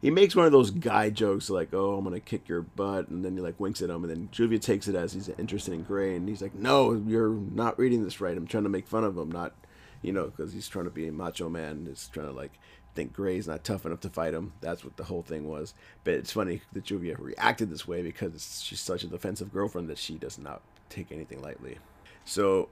He 0.00 0.10
makes 0.10 0.34
one 0.34 0.46
of 0.46 0.52
those 0.52 0.70
guy 0.70 1.10
jokes 1.10 1.50
like, 1.50 1.74
"Oh, 1.74 1.96
I'm 1.96 2.04
gonna 2.04 2.20
kick 2.20 2.48
your 2.48 2.62
butt," 2.62 3.08
and 3.08 3.24
then 3.24 3.36
he 3.36 3.42
like 3.42 3.60
winks 3.60 3.82
at 3.82 3.90
him, 3.90 4.02
and 4.02 4.10
then 4.10 4.28
Juvia 4.32 4.60
takes 4.60 4.88
it 4.88 4.94
as 4.94 5.12
he's 5.12 5.28
interested 5.28 5.74
in 5.74 5.82
Gray, 5.82 6.16
and 6.16 6.28
he's 6.28 6.42
like, 6.42 6.54
"No, 6.54 6.94
you're 6.94 7.28
not 7.28 7.78
reading 7.78 8.02
this 8.02 8.20
right. 8.20 8.36
I'm 8.36 8.46
trying 8.46 8.64
to 8.64 8.70
make 8.70 8.88
fun 8.88 9.04
of 9.04 9.16
him, 9.16 9.30
not, 9.30 9.52
you 10.00 10.12
know, 10.12 10.24
because 10.26 10.52
he's 10.54 10.68
trying 10.68 10.86
to 10.86 10.90
be 10.90 11.06
a 11.06 11.12
macho 11.12 11.48
man. 11.50 11.84
He's 11.86 12.08
trying 12.08 12.26
to 12.26 12.32
like 12.32 12.58
think 12.94 13.12
Gray's 13.12 13.46
not 13.46 13.64
tough 13.64 13.86
enough 13.86 14.00
to 14.00 14.10
fight 14.10 14.34
him. 14.34 14.52
That's 14.60 14.84
what 14.84 14.96
the 14.96 15.04
whole 15.04 15.22
thing 15.22 15.48
was. 15.48 15.74
But 16.04 16.14
it's 16.14 16.32
funny 16.32 16.62
that 16.72 16.84
Juvia 16.84 17.18
reacted 17.18 17.70
this 17.70 17.86
way 17.86 18.02
because 18.02 18.62
she's 18.64 18.80
such 18.80 19.02
a 19.04 19.08
defensive 19.08 19.52
girlfriend 19.52 19.88
that 19.88 19.98
she 19.98 20.14
does 20.14 20.38
not 20.38 20.62
take 20.88 21.10
anything 21.10 21.40
lightly. 21.40 21.78
So 22.24 22.68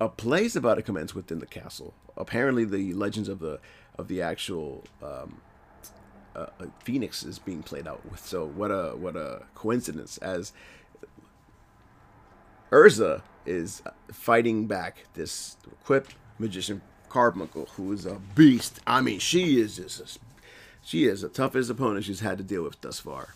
a 0.00 0.08
play 0.08 0.44
is 0.44 0.56
about 0.56 0.74
to 0.74 0.82
commence 0.82 1.14
within 1.14 1.38
the 1.38 1.46
castle. 1.46 1.94
Apparently, 2.16 2.64
the 2.64 2.92
legends 2.94 3.28
of 3.28 3.38
the 3.38 3.60
of 3.98 4.08
the 4.08 4.22
actual 4.22 4.84
um, 5.02 5.40
uh, 6.34 6.46
uh 6.58 6.66
Phoenix 6.84 7.22
is 7.22 7.38
being 7.38 7.62
played 7.62 7.86
out 7.86 8.04
with. 8.10 8.24
So 8.24 8.46
what 8.46 8.70
a 8.70 8.96
what 8.96 9.16
a 9.16 9.42
coincidence! 9.54 10.18
As 10.18 10.52
Erza 12.70 13.22
is 13.46 13.82
fighting 14.12 14.66
back 14.66 15.04
this 15.14 15.56
equipped 15.70 16.14
magician 16.38 16.82
Carbuncle, 17.10 17.66
who 17.76 17.92
is 17.92 18.06
a 18.06 18.20
beast. 18.34 18.80
I 18.86 19.02
mean, 19.02 19.18
she 19.18 19.60
is 19.60 19.76
just 19.76 20.00
a, 20.00 20.18
she 20.82 21.04
is 21.04 21.20
the 21.20 21.28
toughest 21.28 21.68
opponent 21.68 22.04
she's 22.04 22.20
had 22.20 22.38
to 22.38 22.44
deal 22.44 22.62
with 22.62 22.80
thus 22.80 23.00
far. 23.00 23.34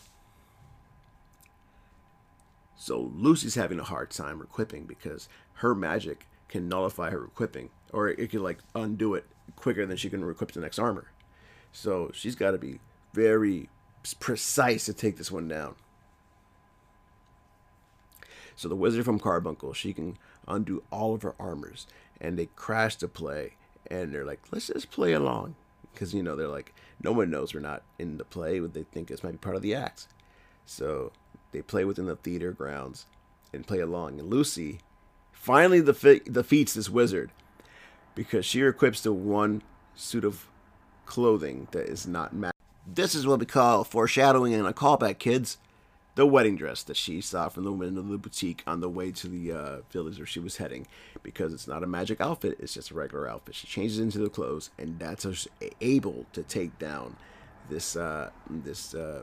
So 2.77 3.13
Lucy's 3.15 3.55
having 3.55 3.81
a 3.81 3.85
hard 3.85 4.11
time 4.11 4.41
equipping 4.41 4.85
because 4.85 5.29
her 5.55 5.75
magic 5.75 6.27
can 6.49 6.69
nullify 6.69 7.11
her 7.11 7.25
equipping, 7.25 7.71
or 7.93 8.09
it 8.09 8.31
can 8.31 8.43
like 8.43 8.59
undo 8.75 9.15
it 9.15 9.27
quicker 9.57 9.85
than 9.87 9.97
she 9.97 10.11
can 10.11 10.29
equip 10.29 10.53
the 10.53 10.61
next 10.61 10.79
armor. 10.79 11.11
So 11.73 12.11
she's 12.15 12.35
got 12.35 12.53
to 12.53 12.59
be 12.59 12.81
very 13.13 13.69
precise 14.21 14.87
to 14.87 14.93
take 14.93 15.17
this 15.17 15.33
one 15.33 15.49
down. 15.49 15.75
So 18.57 18.69
the 18.69 18.77
wizard 18.77 19.05
from 19.05 19.19
Carbuncle, 19.19 19.73
she 19.73 19.93
can 19.93 20.17
undo 20.47 20.83
all 20.91 21.15
of 21.15 21.23
her 21.23 21.35
armors, 21.41 21.87
and 22.21 22.39
they 22.39 22.47
crash 22.55 22.97
to 22.97 23.09
play, 23.09 23.55
and 23.91 24.13
they're 24.13 24.25
like, 24.25 24.41
let's 24.51 24.69
just 24.69 24.91
play 24.91 25.13
along. 25.13 25.57
Because, 25.93 26.13
you 26.15 26.23
know, 26.23 26.35
they're 26.35 26.49
like, 26.49 26.75
no 27.03 27.13
one 27.13 27.31
knows 27.31 27.55
we're 27.55 27.61
not 27.61 27.83
in 27.99 28.19
the 28.19 28.25
play, 28.25 28.59
but 28.59 28.75
they 28.75 28.83
think 28.83 29.09
this 29.09 29.23
might 29.23 29.33
be 29.33 29.39
part 29.39 29.57
of 29.57 29.63
the 29.63 29.75
act. 29.75 30.09
So 30.67 31.13
they 31.53 31.63
play 31.63 31.85
within 31.85 32.07
the 32.07 32.17
theater 32.17 32.53
grounds 32.53 33.07
and 33.53 33.67
play 33.67 33.81
along. 33.81 34.19
And 34.19 34.29
Lucy 34.29 34.81
finally 35.33 35.81
defe- 35.81 36.33
defeats 36.33 36.75
this 36.75 36.91
wizard 36.91 37.31
because 38.15 38.45
she 38.45 38.63
equips 38.63 39.03
the 39.03 39.13
one 39.13 39.63
suit 39.95 40.25
of 40.25 40.49
clothing 41.07 41.69
that 41.73 41.89
is 41.89 42.07
not 42.07 42.35
magic. 42.35 42.55
This 42.87 43.15
is 43.15 43.27
what 43.27 43.41
we 43.41 43.47
call 43.47 43.85
foreshadowing 43.85 44.55
and 44.55 44.67
a 44.67 44.73
callback, 44.73 45.19
kids 45.19 45.59
the 46.15 46.27
wedding 46.27 46.57
dress 46.57 46.83
that 46.85 46.97
she 46.97 47.21
saw 47.21 47.49
from 47.49 47.65
the 47.65 47.73
window 47.73 48.01
of 48.01 48.09
the 48.09 48.19
boutique 48.19 48.63
on 48.67 48.81
the 48.81 48.89
way 48.89 49.11
to 49.11 49.29
the 49.29 49.53
uh, 49.53 49.79
village 49.91 50.19
where 50.19 50.27
she 50.27 50.41
was 50.41 50.59
heading 50.59 50.87
because 51.23 51.53
it's 51.53 51.67
not 51.67 51.83
a 51.83 51.87
magic 51.87 52.21
outfit 52.21 52.57
it's 52.61 52.75
just 52.75 52.91
a 52.91 52.95
regular 52.95 53.29
outfit 53.29 53.55
she 53.55 53.67
changes 53.67 53.99
into 53.99 54.19
the 54.19 54.29
clothes 54.29 54.71
and 54.79 54.99
that's 54.99 55.49
able 55.81 56.27
to 56.33 56.43
take 56.43 56.79
down 56.79 57.17
this 57.69 57.97
uh, 57.97 58.31
this 58.49 58.95
uh, 58.95 59.23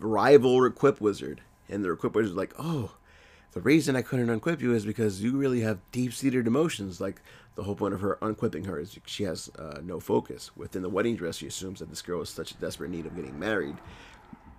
rival 0.00 0.64
equip 0.64 1.00
wizard 1.00 1.40
and 1.68 1.84
the 1.84 1.92
equip 1.92 2.14
wizard 2.14 2.30
is 2.30 2.36
like 2.36 2.54
oh 2.58 2.92
the 3.52 3.60
reason 3.62 3.96
I 3.96 4.02
couldn't 4.02 4.28
unquip 4.28 4.60
you 4.60 4.74
is 4.74 4.84
because 4.84 5.22
you 5.22 5.36
really 5.36 5.62
have 5.62 5.78
deep-seated 5.90 6.46
emotions. 6.46 7.00
Like 7.00 7.22
the 7.54 7.62
whole 7.62 7.74
point 7.74 7.94
of 7.94 8.00
her 8.02 8.18
unquipping 8.20 8.64
her 8.64 8.78
is 8.78 8.98
she 9.06 9.24
has 9.24 9.50
uh, 9.58 9.80
no 9.82 10.00
focus. 10.00 10.50
Within 10.54 10.82
the 10.82 10.88
wedding 10.88 11.16
dress, 11.16 11.38
she 11.38 11.46
assumes 11.46 11.80
that 11.80 11.88
this 11.88 12.02
girl 12.02 12.20
is 12.20 12.28
such 12.28 12.52
a 12.52 12.54
desperate 12.54 12.90
need 12.90 13.06
of 13.06 13.16
getting 13.16 13.38
married 13.38 13.76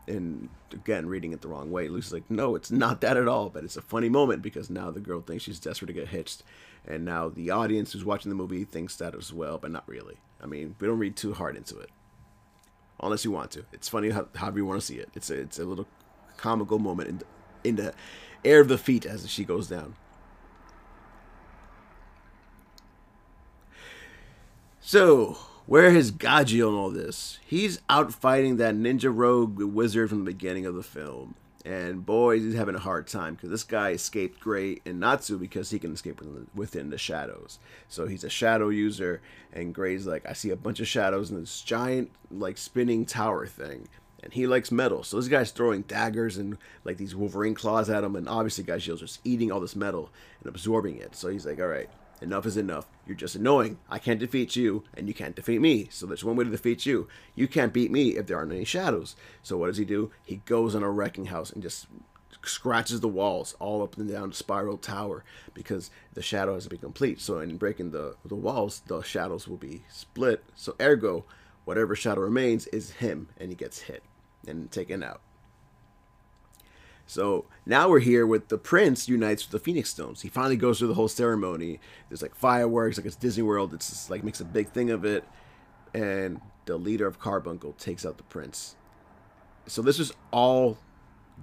and 0.09 0.49
again 0.73 1.07
reading 1.07 1.31
it 1.31 1.41
the 1.41 1.47
wrong 1.47 1.71
way 1.71 1.87
lucy's 1.87 2.13
like 2.13 2.29
no 2.29 2.55
it's 2.55 2.71
not 2.71 3.01
that 3.01 3.17
at 3.17 3.27
all 3.27 3.49
but 3.49 3.63
it's 3.63 3.77
a 3.77 3.81
funny 3.81 4.09
moment 4.09 4.41
because 4.41 4.69
now 4.69 4.91
the 4.91 4.99
girl 4.99 5.21
thinks 5.21 5.43
she's 5.43 5.59
desperate 5.59 5.87
to 5.87 5.93
get 5.93 6.09
hitched 6.09 6.43
and 6.87 7.05
now 7.05 7.29
the 7.29 7.49
audience 7.49 7.93
who's 7.93 8.05
watching 8.05 8.29
the 8.29 8.35
movie 8.35 8.63
thinks 8.63 8.95
that 8.97 9.15
as 9.15 9.31
well 9.31 9.57
but 9.57 9.71
not 9.71 9.87
really. 9.87 10.17
I 10.41 10.45
mean 10.45 10.75
we 10.79 10.87
don't 10.87 10.99
read 10.99 11.15
too 11.15 11.33
hard 11.33 11.55
into 11.55 11.77
it. 11.79 11.89
Unless 13.01 13.23
you 13.23 13.31
want 13.31 13.51
to. 13.51 13.65
It's 13.71 13.87
funny 13.87 14.09
how, 14.09 14.27
however 14.35 14.57
you 14.57 14.65
want 14.65 14.81
to 14.81 14.85
see 14.85 14.97
it. 14.97 15.09
It's 15.15 15.29
a, 15.29 15.39
it's 15.39 15.59
a 15.59 15.63
little 15.63 15.87
comical 16.37 16.79
moment 16.79 17.09
in 17.09 17.21
in 17.63 17.75
the 17.75 17.93
air 18.43 18.61
of 18.61 18.67
the 18.67 18.77
feet 18.77 19.05
as 19.05 19.29
she 19.29 19.43
goes 19.43 19.67
down. 19.67 19.95
So 24.81 25.37
where 25.69 25.95
is 25.95 26.11
Gajeel 26.11 26.69
in 26.69 26.73
all 26.73 26.89
this? 26.89 27.37
He's 27.45 27.79
out 27.87 28.11
fighting 28.11 28.57
that 28.57 28.73
ninja 28.73 29.15
rogue 29.15 29.61
wizard 29.61 30.09
from 30.09 30.25
the 30.25 30.31
beginning 30.31 30.65
of 30.65 30.73
the 30.73 30.81
film. 30.81 31.35
And 31.63 32.03
boy, 32.03 32.39
he's 32.39 32.55
having 32.55 32.73
a 32.73 32.79
hard 32.79 33.05
time 33.05 33.35
because 33.35 33.51
this 33.51 33.63
guy 33.63 33.91
escaped 33.91 34.39
Gray 34.39 34.79
and 34.83 34.99
Natsu 34.99 35.37
because 35.37 35.69
he 35.69 35.77
can 35.77 35.93
escape 35.93 36.23
within 36.55 36.89
the 36.89 36.97
shadows. 36.97 37.59
So 37.87 38.07
he's 38.07 38.23
a 38.23 38.31
shadow 38.31 38.69
user, 38.69 39.21
and 39.53 39.75
Gray's 39.75 40.07
like, 40.07 40.27
I 40.27 40.33
see 40.33 40.49
a 40.49 40.55
bunch 40.55 40.79
of 40.79 40.87
shadows 40.87 41.29
in 41.29 41.39
this 41.39 41.61
giant, 41.61 42.09
like, 42.31 42.57
spinning 42.57 43.05
tower 43.05 43.45
thing. 43.45 43.89
And 44.23 44.33
he 44.33 44.47
likes 44.47 44.71
metal. 44.71 45.03
So 45.03 45.17
this 45.17 45.27
guy's 45.27 45.51
throwing 45.51 45.83
daggers 45.83 46.37
and, 46.37 46.57
like, 46.83 46.97
these 46.97 47.15
Wolverine 47.15 47.53
claws 47.53 47.91
at 47.91 48.03
him. 48.03 48.15
And 48.15 48.27
obviously, 48.27 48.63
Gajeel's 48.63 49.01
just 49.01 49.21
eating 49.23 49.51
all 49.51 49.59
this 49.59 49.75
metal 49.75 50.09
and 50.39 50.49
absorbing 50.49 50.97
it. 50.97 51.15
So 51.15 51.27
he's 51.27 51.45
like, 51.45 51.59
all 51.59 51.67
right, 51.67 51.89
Enough 52.21 52.45
is 52.45 52.57
enough. 52.57 52.87
You're 53.07 53.15
just 53.15 53.35
annoying. 53.35 53.79
I 53.89 53.97
can't 53.99 54.19
defeat 54.19 54.55
you, 54.55 54.83
and 54.95 55.07
you 55.07 55.13
can't 55.13 55.35
defeat 55.35 55.61
me. 55.61 55.87
So 55.89 56.05
there's 56.05 56.23
one 56.23 56.35
way 56.35 56.43
to 56.43 56.49
defeat 56.49 56.85
you. 56.85 57.07
You 57.35 57.47
can't 57.47 57.73
beat 57.73 57.91
me 57.91 58.17
if 58.17 58.27
there 58.27 58.37
aren't 58.37 58.51
any 58.51 58.65
shadows. 58.65 59.15
So 59.41 59.57
what 59.57 59.67
does 59.67 59.77
he 59.77 59.85
do? 59.85 60.11
He 60.23 60.37
goes 60.45 60.75
on 60.75 60.83
a 60.83 60.89
wrecking 60.89 61.25
house 61.25 61.51
and 61.51 61.63
just 61.63 61.87
scratches 62.43 63.01
the 63.01 63.07
walls 63.07 63.55
all 63.59 63.83
up 63.83 63.97
and 63.97 64.09
down 64.09 64.29
the 64.29 64.35
spiral 64.35 64.77
tower 64.77 65.23
because 65.53 65.91
the 66.13 66.21
shadow 66.21 66.53
has 66.53 66.63
to 66.63 66.69
be 66.69 66.77
complete. 66.77 67.19
So 67.19 67.39
in 67.39 67.57
breaking 67.57 67.91
the 67.91 68.15
the 68.25 68.35
walls, 68.35 68.81
the 68.87 69.01
shadows 69.01 69.47
will 69.47 69.57
be 69.57 69.83
split. 69.89 70.43
So 70.55 70.75
ergo, 70.81 71.25
whatever 71.65 71.95
shadow 71.95 72.21
remains 72.21 72.67
is 72.67 72.91
him, 72.91 73.29
and 73.37 73.49
he 73.49 73.55
gets 73.55 73.81
hit 73.81 74.03
and 74.47 74.71
taken 74.71 75.03
out. 75.03 75.21
So 77.09 77.45
now 77.65 77.89
we're 77.89 78.01
here 78.01 78.27
with 78.27 78.49
the 78.49 78.59
prince 78.59 79.09
unites 79.09 79.43
with 79.43 79.51
the 79.51 79.65
Phoenix 79.65 79.89
Stones. 79.89 80.21
He 80.21 80.29
finally 80.29 80.55
goes 80.55 80.77
through 80.77 80.89
the 80.89 80.93
whole 80.93 81.07
ceremony. 81.07 81.79
There's 82.07 82.21
like 82.21 82.35
fireworks, 82.35 82.97
like 82.97 83.07
it's 83.07 83.15
Disney 83.15 83.41
World. 83.41 83.73
It's 83.73 83.89
just 83.89 84.11
like 84.11 84.23
makes 84.23 84.41
a 84.41 84.45
big 84.45 84.69
thing 84.69 84.91
of 84.91 85.03
it, 85.03 85.23
and 85.95 86.39
the 86.65 86.77
leader 86.77 87.07
of 87.07 87.19
Carbuncle 87.19 87.73
takes 87.73 88.05
out 88.05 88.17
the 88.17 88.23
prince. 88.23 88.75
So 89.65 89.81
this 89.81 89.99
is 89.99 90.13
all 90.29 90.77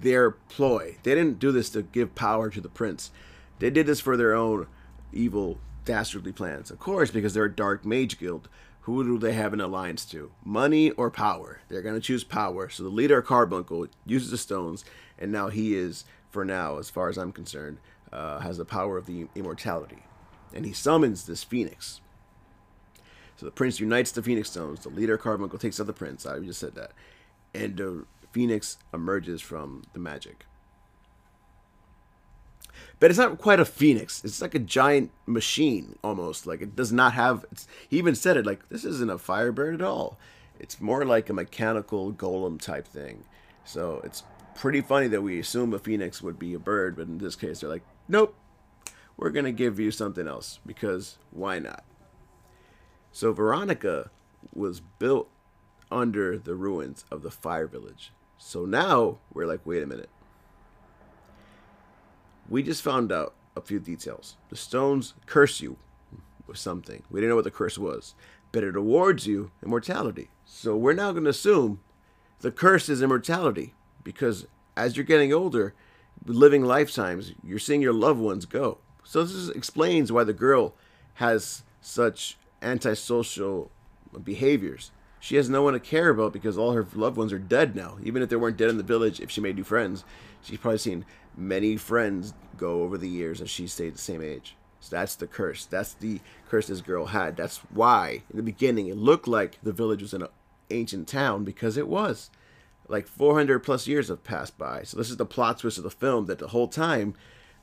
their 0.00 0.31
ploy. 0.31 0.98
They 1.02 1.16
didn't 1.16 1.40
do 1.40 1.50
this 1.50 1.68
to 1.70 1.83
give 1.83 2.14
power 2.14 2.48
to 2.48 2.61
the 2.61 2.68
prince. 2.68 3.11
They 3.59 3.70
did 3.70 3.87
this 3.87 3.98
for 3.98 4.16
their 4.16 4.35
own 4.35 4.68
evil, 5.12 5.59
dastardly 5.85 6.31
plans. 6.31 6.70
Of 6.70 6.79
course, 6.79 7.11
because 7.11 7.35
they're 7.35 7.46
a 7.46 7.52
dark 7.52 7.85
mage 7.85 8.20
guild. 8.20 8.48
Who 8.87 9.03
do 9.03 9.18
they 9.18 9.33
have 9.33 9.53
an 9.53 9.61
alliance 9.61 10.05
to? 10.07 10.31
Money 10.44 10.92
or 10.92 11.11
power? 11.11 11.59
They're 11.68 11.83
going 11.83 11.96
to 11.96 12.01
choose 12.01 12.22
power. 12.22 12.68
So 12.68 12.85
the 12.85 12.88
leader 12.88 13.18
of 13.18 13.27
Carbuncle 13.27 13.88
uses 14.05 14.31
the 14.31 14.38
stones 14.38 14.85
and 15.18 15.33
now 15.33 15.49
he 15.49 15.75
is 15.75 16.05
for 16.31 16.44
now, 16.44 16.79
as 16.79 16.88
far 16.88 17.09
as 17.09 17.18
I'm 17.18 17.33
concerned, 17.33 17.79
uh, 18.12 18.38
has 18.38 18.59
the 18.59 18.64
power 18.64 18.96
of 18.96 19.07
the 19.07 19.27
immortality. 19.35 20.05
And 20.55 20.64
he 20.64 20.72
summons 20.72 21.27
this 21.27 21.42
phoenix. 21.42 22.01
So 23.37 23.44
the 23.44 23.51
prince 23.51 23.81
unites 23.81 24.12
the 24.12 24.22
phoenix 24.22 24.51
stones. 24.51 24.85
The 24.85 24.90
leader 24.90 25.18
Carbuncle 25.18 25.59
takes 25.59 25.81
out 25.81 25.88
the 25.88 25.92
prince. 25.92 26.25
I 26.25 26.38
just 26.38 26.61
said 26.61 26.77
that. 26.77 26.92
And 27.53 27.77
the 27.77 28.05
phoenix 28.31 28.79
emerges 28.94 29.42
from 29.42 29.83
the 29.94 29.99
magic. 29.99 30.46
But 32.99 33.11
it's 33.11 33.19
not 33.19 33.39
quite 33.39 33.61
a 33.61 33.65
phoenix. 33.65 34.25
It's 34.25 34.41
like 34.41 34.55
a 34.55 34.59
giant 34.59 35.11
machine 35.27 35.99
almost. 36.03 36.47
Like 36.47 36.63
it 36.63 36.75
does 36.75 36.93
not 36.93 37.13
have. 37.13 37.45
he 37.89 37.99
even 37.99 38.15
said 38.15 38.37
it 38.37 38.47
like 38.47 38.69
this 38.69 38.85
isn't 38.85 39.11
a 39.11 39.19
firebird 39.19 39.75
at 39.75 39.83
all. 39.83 40.19
It's 40.59 40.81
more 40.81 41.05
like 41.05 41.29
a 41.29 41.35
mechanical 41.35 42.13
golem 42.13 42.61
type 42.61 42.87
thing. 42.87 43.25
So 43.65 44.01
it's 44.05 44.23
pretty 44.55 44.81
funny 44.81 45.09
that 45.09 45.21
we 45.21 45.39
assume 45.39 45.75
a 45.75 45.79
phoenix 45.79 46.23
would 46.23 46.39
be 46.39 46.55
a 46.55 46.59
bird, 46.59 46.97
but 46.97 47.07
in 47.07 47.19
this 47.19 47.37
case 47.37 47.61
they're 47.61 47.69
like, 47.69 47.85
nope, 48.09 48.35
we're 49.17 49.31
gonna 49.31 49.53
give 49.53 49.79
you 49.79 49.91
something 49.91 50.27
else 50.27 50.61
because 50.65 51.19
why 51.31 51.59
not? 51.59 51.85
So 53.13 53.33
Veronica 53.33 54.11
was 54.55 54.81
built 54.81 55.29
under 55.91 56.39
the 56.39 56.55
ruins 56.55 57.05
of 57.11 57.23
the 57.23 57.31
fire 57.31 57.67
village. 57.67 58.13
So 58.39 58.65
now 58.65 59.19
we're 59.33 59.47
like, 59.47 59.65
wait 59.65 59.83
a 59.83 59.87
minute. 59.87 60.11
We 62.49 62.63
just 62.63 62.83
found 62.83 63.13
out 63.13 63.35
a 63.57 63.61
few 63.61 63.81
details. 63.81 64.37
The 64.51 64.57
stones 64.57 65.15
curse 65.27 65.61
you 65.61 65.77
with 66.47 66.59
something. 66.59 67.03
We 67.11 67.21
didn't 67.21 67.31
know 67.31 67.37
what 67.37 67.45
the 67.45 67.51
curse 67.51 67.79
was, 67.79 68.15
but 68.53 68.63
it 68.63 68.77
awards 68.77 69.27
you 69.27 69.51
immortality. 69.65 70.31
So 70.45 70.77
we're 70.77 70.93
now 70.93 71.13
going 71.13 71.25
to 71.25 71.31
assume 71.31 71.81
the 72.41 72.51
curse 72.51 72.89
is 72.89 73.03
immortality 73.03 73.75
because 74.05 74.47
as 74.77 74.97
you're 74.97 75.05
getting 75.05 75.33
older, 75.33 75.75
living 76.25 76.65
lifetimes, 76.65 77.33
you're 77.43 77.59
seeing 77.59 77.83
your 77.83 77.93
loved 77.93 78.21
ones 78.21 78.45
go. 78.45 78.79
So 79.03 79.25
this 79.25 79.49
explains 79.49 80.13
why 80.13 80.25
the 80.25 80.33
girl 80.33 80.75
has 81.15 81.63
such 81.81 82.37
antisocial 82.63 83.71
behaviors. 84.23 84.91
She 85.21 85.37
has 85.37 85.49
no 85.49 85.63
one 85.63 85.73
to 85.73 85.81
care 85.81 86.11
about 86.11 86.33
because 86.33 86.59
all 86.59 86.73
her 86.73 86.87
loved 86.95 87.17
ones 87.17 87.33
are 87.33 87.39
dead 87.39 87.75
now. 87.75 87.99
Even 88.03 88.23
if 88.23 88.29
they 88.29 88.37
weren't 88.37 88.57
dead 88.57 88.71
in 88.71 88.77
the 88.77 88.83
village, 88.83 89.21
if 89.21 89.31
she 89.31 89.41
made 89.41 89.57
new 89.57 89.65
friends, 89.65 90.05
she's 90.47 90.59
probably 90.59 90.79
seen 90.79 91.05
many 91.37 91.77
friends 91.77 92.33
go 92.57 92.83
over 92.83 92.97
the 92.97 93.09
years 93.09 93.41
and 93.41 93.51
she 93.51 93.67
stayed 93.67 93.95
the 93.95 93.99
same 93.99 94.23
age. 94.23 94.57
So 94.81 94.97
that's 94.97 95.17
the 95.17 95.27
curse. 95.27 95.65
That's 95.65 95.95
the 95.95 96.21
curse 96.49 96.69
this 96.69 96.81
girl 96.81 97.07
had. 97.07 97.37
That's 97.37 97.59
why 97.71 98.23
in 98.31 98.37
the 98.37 98.43
beginning 98.43 98.87
it 98.87 98.97
looked 98.97 99.27
like 99.27 99.59
the 99.63 99.73
village 99.73 100.03
was 100.03 100.15
an 100.15 100.27
ancient 100.71 101.09
town 101.09 101.45
because 101.45 101.77
it 101.77 101.89
was. 101.89 102.31
Like 102.89 103.09
400 103.09 103.61
plus 103.61 103.89
years 103.89 104.09
have 104.09 104.23
passed 104.23 104.57
by. 104.57 104.85
So 104.85 104.97
this 104.97 105.11
is 105.11 105.17
the 105.17 105.27
plot 105.27 105.59
twist 105.59 105.79
of 105.79 105.85
the 105.85 105.91
film 105.91 106.27
that 106.27 106.39
the 106.39 106.49
whole 106.49 106.69
time 106.69 107.15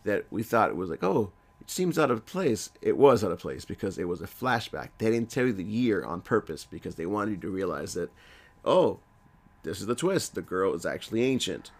that 0.03 0.25
we 0.29 0.43
thought 0.43 0.69
it 0.69 0.75
was 0.75 0.89
like, 0.89 1.03
oh, 1.03 1.31
it 1.61 1.71
seems 1.71 1.97
out 1.97 2.11
of 2.11 2.25
place. 2.25 2.69
It 2.81 2.97
was 2.97 3.23
out 3.23 3.31
of 3.31 3.39
place 3.39 3.63
because 3.63 3.97
it 3.97 4.07
was 4.07 4.21
a 4.21 4.27
flashback. 4.27 4.89
They 4.97 5.09
didn't 5.09 5.31
tell 5.31 5.45
you 5.45 5.53
the 5.53 5.63
year 5.63 6.03
on 6.03 6.19
purpose 6.19 6.67
because 6.69 6.95
they 6.95 7.05
wanted 7.05 7.31
you 7.31 7.37
to 7.37 7.49
realize 7.49 7.93
that, 7.93 8.11
oh, 8.65 8.99
this 9.63 9.79
is 9.79 9.85
the 9.85 9.95
twist. 9.95 10.35
The 10.35 10.41
girl 10.41 10.73
is 10.73 10.85
actually 10.85 11.23
ancient. 11.23 11.71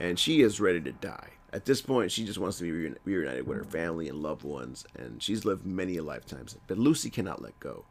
And 0.00 0.18
she 0.18 0.40
is 0.40 0.60
ready 0.60 0.80
to 0.80 0.92
die. 0.92 1.28
At 1.52 1.64
this 1.64 1.82
point, 1.82 2.10
she 2.10 2.24
just 2.24 2.38
wants 2.38 2.58
to 2.58 2.64
be 2.64 2.94
reunited 3.04 3.46
with 3.46 3.58
her 3.58 3.64
family 3.64 4.08
and 4.08 4.22
loved 4.22 4.44
ones, 4.44 4.84
and 4.96 5.22
she's 5.22 5.44
lived 5.44 5.66
many 5.66 5.98
lifetimes. 6.00 6.56
But 6.66 6.78
Lucy 6.78 7.10
cannot 7.10 7.42
let 7.42 7.58
go. 7.60 7.84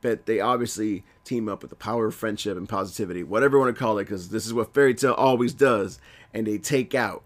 But 0.00 0.26
they 0.26 0.40
obviously 0.40 1.04
team 1.24 1.48
up 1.48 1.62
with 1.62 1.70
the 1.70 1.76
power 1.76 2.06
of 2.06 2.14
friendship 2.14 2.56
and 2.56 2.68
positivity, 2.68 3.22
whatever 3.22 3.56
you 3.56 3.62
want 3.62 3.76
to 3.76 3.78
call 3.78 3.98
it, 3.98 4.04
because 4.04 4.30
this 4.30 4.46
is 4.46 4.54
what 4.54 4.74
fairy 4.74 4.94
tail 4.94 5.12
always 5.12 5.52
does. 5.52 6.00
And 6.34 6.46
they 6.46 6.58
take 6.58 6.94
out 6.94 7.22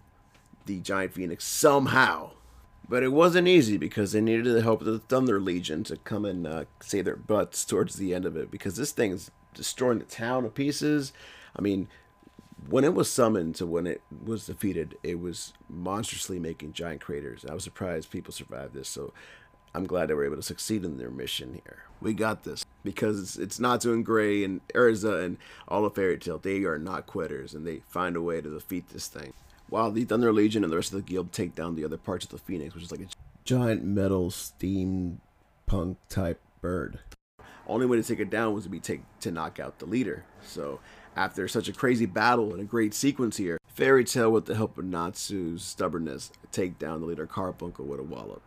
the 0.65 0.79
giant 0.79 1.13
phoenix 1.13 1.45
somehow 1.45 2.31
but 2.87 3.03
it 3.03 3.11
wasn't 3.11 3.47
easy 3.47 3.77
because 3.77 4.11
they 4.11 4.21
needed 4.21 4.45
the 4.45 4.61
help 4.61 4.81
of 4.81 4.87
the 4.87 4.99
Thunder 4.99 5.39
Legion 5.39 5.83
to 5.85 5.97
come 5.97 6.25
and 6.25 6.45
uh, 6.45 6.65
save 6.81 7.05
their 7.05 7.15
butts 7.15 7.65
towards 7.65 7.95
the 7.95 8.13
end 8.13 8.25
of 8.25 8.35
it 8.35 8.51
because 8.51 8.75
this 8.75 8.91
thing's 8.91 9.31
destroying 9.53 9.99
the 9.99 10.05
town 10.05 10.43
to 10.43 10.49
pieces. 10.49 11.13
I 11.55 11.61
mean, 11.61 11.87
when 12.69 12.83
it 12.83 12.93
was 12.93 13.11
summoned 13.11 13.55
to 13.55 13.65
when 13.65 13.87
it 13.87 14.01
was 14.25 14.45
defeated, 14.45 14.97
it 15.03 15.19
was 15.19 15.53
monstrously 15.69 16.39
making 16.39 16.73
giant 16.73 17.01
craters. 17.01 17.45
I 17.49 17.53
was 17.53 17.63
surprised 17.63 18.11
people 18.11 18.33
survived 18.33 18.73
this, 18.73 18.89
so 18.89 19.13
I'm 19.73 19.85
glad 19.85 20.09
they 20.09 20.13
were 20.13 20.25
able 20.25 20.35
to 20.35 20.43
succeed 20.43 20.83
in 20.83 20.97
their 20.97 21.09
mission 21.09 21.53
here. 21.53 21.83
We 22.01 22.13
got 22.13 22.43
this 22.43 22.65
because 22.83 23.37
it's, 23.37 23.59
Natsu 23.59 23.93
and 23.93 24.05
Gray 24.05 24.43
and 24.43 24.61
Erza 24.75 25.23
and 25.23 25.37
all 25.67 25.85
of 25.85 25.95
Fairy 25.95 26.17
Tail. 26.17 26.37
They 26.37 26.63
are 26.63 26.77
not 26.77 27.07
quitters, 27.07 27.53
and 27.53 27.65
they 27.65 27.81
find 27.87 28.15
a 28.15 28.21
way 28.21 28.41
to 28.41 28.49
defeat 28.49 28.89
this 28.89 29.07
thing 29.07 29.33
while 29.73 29.91
the 29.91 30.05
Thunder 30.05 30.31
Legion 30.31 30.63
and 30.63 30.71
the 30.71 30.77
rest 30.77 30.93
of 30.93 30.97
the 30.97 31.11
guild 31.11 31.31
take 31.31 31.55
down 31.55 31.75
the 31.75 31.83
other 31.83 31.97
parts 31.97 32.25
of 32.25 32.31
the 32.31 32.37
Phoenix, 32.37 32.75
which 32.75 32.83
is 32.83 32.91
like 32.91 33.01
a 33.01 33.07
giant 33.43 33.83
metal 33.83 34.29
steam 34.29 35.19
punk 35.65 35.97
type 36.09 36.39
bird. 36.61 36.99
Only 37.65 37.87
way 37.87 37.97
to 37.97 38.03
take 38.03 38.19
it 38.19 38.29
down 38.29 38.53
was 38.53 38.65
to 38.65 38.69
be 38.69 38.79
take 38.79 39.01
to 39.21 39.31
knock 39.31 39.59
out 39.59 39.79
the 39.79 39.87
leader. 39.87 40.25
So 40.45 40.79
after 41.15 41.47
such 41.47 41.67
a 41.67 41.73
crazy 41.73 42.05
battle 42.05 42.51
and 42.51 42.61
a 42.61 42.65
great 42.65 42.93
sequence 42.93 43.37
here, 43.37 43.57
Fairy 43.67 44.03
Tail, 44.03 44.31
with 44.31 44.45
the 44.45 44.55
help 44.55 44.77
of 44.77 44.85
Natsu's 44.85 45.63
stubbornness, 45.63 46.31
take 46.51 46.77
down 46.77 47.01
the 47.01 47.07
leader 47.07 47.25
Carbuncle 47.25 47.85
with 47.85 47.99
a 47.99 48.03
wallop. 48.03 48.41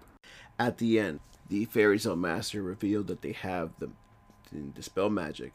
At 0.58 0.78
the 0.78 0.98
end, 0.98 1.20
the 1.48 1.64
Fairy 1.64 1.98
Tail 1.98 2.16
Master 2.16 2.62
revealed 2.62 3.08
that 3.08 3.22
they 3.22 3.32
have 3.32 3.70
the, 3.78 3.90
the 4.52 4.60
dispel 4.60 5.10
magic. 5.10 5.52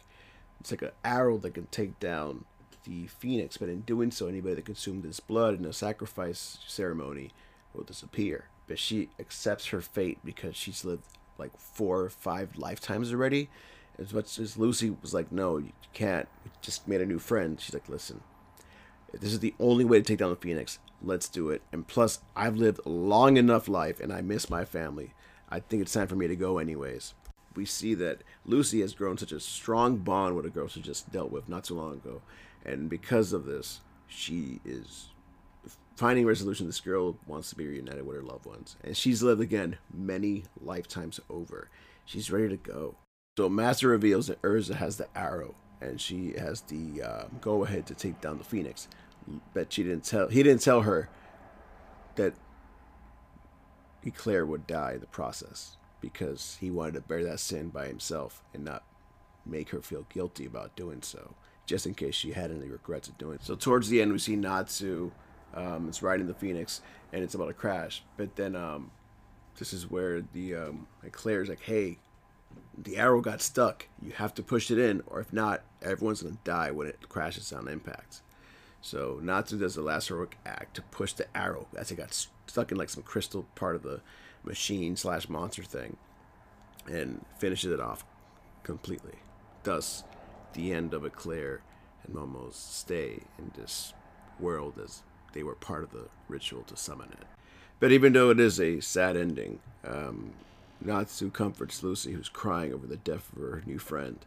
It's 0.60 0.72
like 0.72 0.82
an 0.82 0.92
arrow 1.04 1.38
that 1.40 1.54
can 1.54 1.68
take 1.68 2.00
down 2.00 2.46
the 2.84 3.08
phoenix, 3.08 3.58
but 3.58 3.70
in 3.70 3.82
doing 3.82 4.12
so, 4.12 4.28
anybody 4.28 4.56
that 4.56 4.66
consumed 4.66 5.06
its 5.06 5.20
blood 5.20 5.58
in 5.58 5.66
a 5.66 5.74
sacrifice 5.74 6.60
ceremony 6.68 7.32
will 7.74 7.84
disappear. 7.84 8.46
But 8.68 8.80
she 8.80 9.10
accepts 9.20 9.68
her 9.68 9.82
fate 9.82 10.20
because 10.24 10.56
she's 10.56 10.86
lived 10.86 11.04
like 11.38 11.58
four 11.58 12.02
or 12.02 12.10
five 12.10 12.58
lifetimes 12.58 13.12
already. 13.12 13.50
As 14.02 14.14
much 14.14 14.40
as 14.40 14.58
Lucy 14.58 14.96
was 15.02 15.14
like, 15.14 15.32
no, 15.32 15.58
you 15.58 15.72
can't. 15.94 16.28
We 16.44 16.52
just 16.62 16.88
made 16.88 17.02
a 17.02 17.06
new 17.06 17.20
friend. 17.20 17.60
She's 17.60 17.74
like, 17.74 17.88
listen, 17.88 18.22
this 19.14 19.32
is 19.32 19.40
the 19.40 19.54
only 19.60 19.86
way 19.86 20.00
to 20.00 20.04
take 20.04 20.20
down 20.20 20.30
the 20.30 20.36
phoenix. 20.36 20.80
Let's 21.04 21.30
do 21.30 21.50
it. 21.50 21.62
And 21.72 21.88
plus, 21.88 22.20
I've 22.36 22.56
lived 22.56 22.80
a 22.86 22.90
long 22.90 23.38
enough 23.38 23.68
life 23.68 24.00
and 24.00 24.12
I 24.12 24.22
miss 24.22 24.50
my 24.50 24.66
family. 24.66 25.14
I 25.50 25.60
think 25.60 25.82
it's 25.82 25.94
time 25.94 26.08
for 26.08 26.16
me 26.16 26.28
to 26.28 26.36
go 26.36 26.58
anyways. 26.58 27.14
We 27.56 27.66
see 27.66 27.94
that 27.96 28.24
Lucy 28.46 28.82
has 28.82 28.94
grown 28.94 29.18
such 29.18 29.34
a 29.34 29.40
strong 29.40 29.98
bond 29.98 30.36
with 30.36 30.46
a 30.46 30.50
girl 30.50 30.68
she 30.68 30.82
just 30.82 31.12
dealt 31.12 31.32
with 31.32 31.50
not 31.50 31.66
so 31.66 31.76
long 31.76 31.94
ago 31.94 32.22
and 32.66 32.90
because 32.90 33.34
of 33.34 33.46
this, 33.46 33.82
she 34.08 34.60
is 34.66 35.10
finding 35.96 36.26
resolution. 36.26 36.68
This 36.68 36.80
girl 36.80 37.18
wants 37.28 37.50
to 37.50 37.56
be 37.56 37.68
reunited 37.68 38.06
with 38.06 38.18
her 38.18 38.24
loved 38.24 38.46
ones, 38.46 38.76
and 38.84 38.96
she's 38.96 39.24
lived 39.24 39.42
again 39.42 39.78
many 39.94 40.44
lifetimes 40.62 41.20
over. 41.30 41.70
She's 42.06 42.32
ready 42.32 42.50
to 42.50 42.58
go. 42.58 42.96
So 43.38 43.48
Master 43.48 43.88
reveals 43.88 44.28
that 44.28 44.42
Erza 44.42 44.76
has 44.76 44.98
the 44.98 45.08
arrow, 45.18 45.56
and 45.80 46.02
she 46.02 46.34
has 46.34 46.62
the 46.62 47.02
uh, 47.02 47.24
go 47.40 47.64
ahead 47.64 47.86
to 47.88 47.96
take 47.96 48.20
down 48.20 48.38
the 48.38 48.44
Phoenix. 48.44 48.90
But 49.54 49.72
she 49.72 49.84
didn't 49.84 50.04
tell. 50.04 50.28
He 50.28 50.44
didn't 50.44 50.62
tell 50.62 50.82
her 50.82 51.10
that 52.16 52.34
Eclair 54.06 54.46
would 54.46 54.68
die 54.68 54.94
in 54.96 55.00
the 55.00 55.08
process 55.08 55.78
because 56.02 56.58
he 56.60 56.70
wanted 56.70 56.96
to 56.96 57.02
bear 57.02 57.24
that 57.24 57.40
sin 57.40 57.70
by 57.70 57.88
himself 57.88 58.44
and 58.54 58.66
not 58.66 58.84
make 59.46 59.70
her 59.70 59.82
feel 59.82 60.06
guilty 60.10 60.46
about 60.46 60.76
doing 60.76 61.02
so 61.02 61.36
just 61.66 61.86
in 61.86 61.94
case 61.94 62.16
she 62.16 62.34
had 62.34 62.52
any 62.52 62.68
regrets 62.68 63.08
of 63.08 63.18
doing. 63.18 63.36
It. 63.36 63.44
So 63.44 63.56
towards 63.56 63.88
the 63.88 64.02
end, 64.02 64.12
we 64.12 64.20
see 64.20 64.36
Natsu. 64.36 65.10
Um, 65.54 65.88
it's 65.88 66.04
riding 66.04 66.28
the 66.28 66.34
Phoenix, 66.34 66.82
and 67.14 67.24
it's 67.24 67.34
about 67.34 67.48
to 67.48 67.54
crash. 67.54 68.04
But 68.18 68.36
then 68.36 68.58
um, 68.58 68.92
this 69.58 69.72
is 69.72 69.90
where 69.90 70.22
the 70.34 70.56
um, 70.56 70.88
like 71.02 71.14
Claire's 71.14 71.48
like, 71.48 71.62
"Hey, 71.62 72.00
the 72.78 72.98
arrow 72.98 73.22
got 73.22 73.42
stuck. 73.42 73.88
You 74.02 74.12
have 74.12 74.34
to 74.36 74.44
push 74.44 74.72
it 74.72 74.78
in, 74.78 75.04
or 75.08 75.20
if 75.20 75.32
not, 75.32 75.64
everyone's 75.82 76.22
gonna 76.24 76.38
die 76.44 76.72
when 76.72 76.88
it 76.88 77.10
crashes 77.10 77.52
on 77.54 77.68
impact." 77.68 78.22
So 78.82 79.20
Natsu 79.22 79.60
does 79.60 79.76
the 79.76 79.82
last 79.82 80.08
heroic 80.08 80.38
act 80.46 80.76
to 80.76 80.82
push 80.82 81.14
the 81.14 81.28
arrow 81.38 81.68
as 81.78 81.92
it 81.92 81.98
got 81.98 82.14
stuck 82.48 82.72
in 82.72 82.78
like 82.78 82.90
some 82.90 83.04
crystal 83.04 83.46
part 83.56 83.76
of 83.76 83.84
the 83.84 84.02
machine 84.44 84.96
slash 84.96 85.30
monster 85.30 85.64
thing, 85.64 85.98
and 86.88 87.24
finishes 87.38 87.72
it 87.72 87.80
off 87.80 88.04
completely. 88.64 89.20
Thus, 89.64 90.04
the 90.54 90.74
end 90.74 90.94
of 90.94 91.06
Eclair 91.06 91.62
and 92.04 92.16
Momo's 92.16 92.56
stay 92.56 93.20
in 93.38 93.52
this 93.56 93.94
world 94.40 94.80
as 94.84 95.04
they 95.34 95.44
were 95.44 95.56
part 95.56 95.84
of 95.84 95.92
the 95.92 96.08
ritual 96.28 96.64
to 96.64 96.76
summon 96.76 97.10
it. 97.12 97.26
But 97.80 97.92
even 97.92 98.14
though 98.14 98.32
it 98.32 98.40
is 98.40 98.60
a 98.60 98.80
sad 98.80 99.16
ending, 99.16 99.60
um, 99.86 100.34
Natsu 100.84 101.30
comforts 101.30 101.84
Lucy, 101.84 102.14
who's 102.14 102.30
crying 102.30 102.74
over 102.74 102.88
the 102.88 102.98
death 102.98 103.32
of 103.34 103.42
her 103.42 103.64
new 103.66 103.80
friend, 103.80 104.20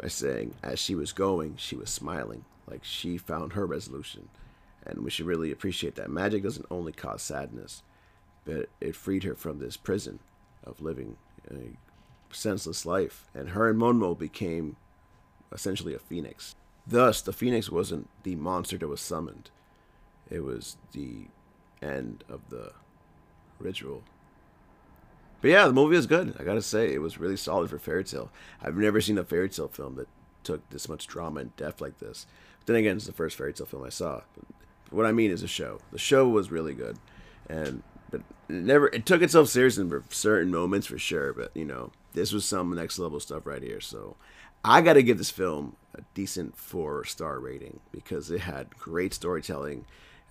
by 0.00 0.08
saying, 0.08 0.54
as 0.62 0.78
she 0.78 0.94
was 0.94 1.12
going, 1.12 1.56
she 1.56 1.76
was 1.76 1.90
smiling, 1.90 2.44
like 2.66 2.84
she 2.84 3.16
found 3.18 3.52
her 3.52 3.66
resolution. 3.66 4.28
And 4.84 5.02
we 5.02 5.10
should 5.10 5.26
really 5.26 5.50
appreciate 5.50 5.96
that. 5.96 6.10
Magic 6.10 6.42
doesn't 6.42 6.66
only 6.70 6.92
cause 6.92 7.22
sadness, 7.22 7.82
but 8.44 8.68
it 8.80 8.94
freed 8.94 9.24
her 9.24 9.34
from 9.34 9.58
this 9.58 9.76
prison 9.76 10.20
of 10.64 10.80
living 10.80 11.16
a 11.50 11.76
senseless 12.34 12.86
life. 12.86 13.26
And 13.34 13.50
her 13.50 13.68
and 13.68 13.80
Monmo 13.80 14.16
became 14.16 14.76
essentially 15.52 15.94
a 15.94 15.98
phoenix. 15.98 16.54
Thus, 16.86 17.20
the 17.20 17.32
phoenix 17.32 17.70
wasn't 17.70 18.08
the 18.22 18.36
monster 18.36 18.78
that 18.78 18.86
was 18.86 19.00
summoned. 19.00 19.50
it 20.30 20.40
was 20.40 20.76
the 20.92 21.26
end 21.82 22.24
of 22.28 22.40
the 22.50 22.72
ritual. 23.58 24.02
But 25.46 25.52
yeah, 25.52 25.66
the 25.68 25.72
movie 25.72 25.94
was 25.94 26.08
good. 26.08 26.34
I 26.40 26.42
gotta 26.42 26.60
say, 26.60 26.92
it 26.92 27.00
was 27.00 27.18
really 27.18 27.36
solid 27.36 27.70
for 27.70 27.78
Fairy 27.78 28.02
Tail. 28.02 28.32
I've 28.60 28.76
never 28.76 29.00
seen 29.00 29.16
a 29.16 29.22
Fairy 29.22 29.48
Tail 29.48 29.68
film 29.68 29.94
that 29.94 30.08
took 30.42 30.68
this 30.70 30.88
much 30.88 31.06
drama 31.06 31.38
and 31.38 31.56
depth 31.56 31.80
like 31.80 32.00
this. 32.00 32.26
But 32.58 32.66
then 32.66 32.76
again, 32.80 32.96
it's 32.96 33.06
the 33.06 33.12
first 33.12 33.36
Fairy 33.36 33.52
Tail 33.52 33.66
film 33.66 33.84
I 33.84 33.90
saw. 33.90 34.22
What 34.90 35.06
I 35.06 35.12
mean 35.12 35.30
is 35.30 35.42
the 35.42 35.46
show. 35.46 35.78
The 35.92 36.00
show 36.00 36.26
was 36.28 36.50
really 36.50 36.74
good, 36.74 36.98
and 37.48 37.84
but 38.10 38.22
it 38.48 38.54
never 38.54 38.88
it 38.88 39.06
took 39.06 39.22
itself 39.22 39.46
seriously 39.48 39.84
in 39.84 40.02
certain 40.10 40.50
moments 40.50 40.88
for 40.88 40.98
sure. 40.98 41.32
But 41.32 41.52
you 41.54 41.64
know, 41.64 41.92
this 42.12 42.32
was 42.32 42.44
some 42.44 42.74
next 42.74 42.98
level 42.98 43.20
stuff 43.20 43.46
right 43.46 43.62
here. 43.62 43.80
So 43.80 44.16
I 44.64 44.80
got 44.80 44.94
to 44.94 45.02
give 45.04 45.18
this 45.18 45.30
film 45.30 45.76
a 45.94 46.00
decent 46.14 46.56
four 46.56 47.04
star 47.04 47.38
rating 47.38 47.78
because 47.92 48.32
it 48.32 48.40
had 48.40 48.76
great 48.76 49.14
storytelling, 49.14 49.84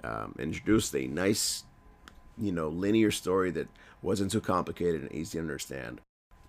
um, 0.04 0.36
introduced 0.38 0.94
a 0.94 1.08
nice, 1.08 1.64
you 2.38 2.52
know, 2.52 2.68
linear 2.68 3.12
story 3.12 3.50
that 3.52 3.70
wasn't 4.02 4.32
too 4.32 4.42
complicated 4.42 5.02
and 5.02 5.12
easy 5.12 5.38
to 5.38 5.42
understand. 5.42 6.02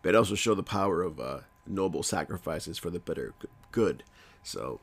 But 0.02 0.10
it 0.10 0.14
also 0.16 0.34
showed 0.34 0.56
the 0.56 0.62
power 0.62 1.02
of 1.02 1.18
uh, 1.18 1.40
noble 1.66 2.02
sacrifices 2.02 2.78
for 2.78 2.90
the 2.90 2.98
better 2.98 3.34
good. 3.72 4.04
So, 4.42 4.80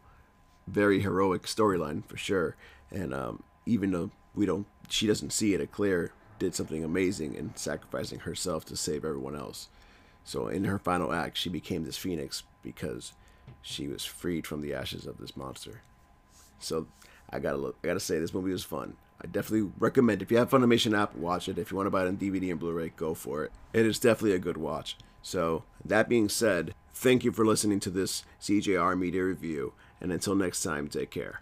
very 0.67 1.01
heroic 1.01 1.43
storyline 1.43 2.05
for 2.05 2.17
sure. 2.17 2.55
And 2.91 3.13
um, 3.13 3.43
even 3.65 3.91
though 3.91 4.11
we 4.35 4.45
don't, 4.45 4.67
she 4.89 5.07
doesn't 5.07 5.33
see 5.33 5.53
it, 5.53 5.71
Éclair 5.71 6.09
did 6.39 6.55
something 6.55 6.83
amazing 6.83 7.35
in 7.35 7.55
sacrificing 7.55 8.19
herself 8.19 8.65
to 8.65 8.75
save 8.75 9.05
everyone 9.05 9.35
else. 9.35 9.69
So 10.23 10.47
in 10.47 10.65
her 10.65 10.79
final 10.79 11.13
act, 11.13 11.37
she 11.37 11.49
became 11.49 11.83
this 11.83 11.97
phoenix 11.97 12.43
because 12.61 13.13
she 13.61 13.87
was 13.87 14.05
freed 14.05 14.47
from 14.47 14.61
the 14.61 14.73
ashes 14.73 15.05
of 15.05 15.17
this 15.17 15.35
monster. 15.35 15.81
So 16.59 16.87
I 17.29 17.39
gotta 17.39 17.57
look. 17.57 17.77
I 17.83 17.87
gotta 17.87 17.99
say 17.99 18.19
this 18.19 18.33
movie 18.33 18.51
was 18.51 18.63
fun. 18.63 18.95
I 19.21 19.27
definitely 19.27 19.71
recommend. 19.77 20.21
If 20.21 20.31
you 20.31 20.37
have 20.37 20.49
Funimation 20.49 20.97
app, 20.97 21.15
watch 21.15 21.47
it. 21.47 21.57
If 21.57 21.71
you 21.71 21.77
want 21.77 21.87
to 21.87 21.91
buy 21.91 22.03
it 22.03 22.07
on 22.07 22.17
DVD 22.17 22.51
and 22.51 22.59
Blu-ray, 22.59 22.93
go 22.95 23.13
for 23.13 23.43
it. 23.45 23.51
It 23.71 23.85
is 23.85 23.99
definitely 23.99 24.35
a 24.35 24.39
good 24.39 24.57
watch. 24.57 24.97
So 25.21 25.63
that 25.85 26.09
being 26.09 26.27
said, 26.27 26.73
thank 26.93 27.23
you 27.23 27.31
for 27.31 27.45
listening 27.45 27.79
to 27.81 27.89
this 27.89 28.23
CJR 28.41 28.99
Media 28.99 29.23
review, 29.23 29.73
and 30.01 30.11
until 30.11 30.35
next 30.35 30.61
time, 30.63 30.87
take 30.87 31.11
care. 31.11 31.41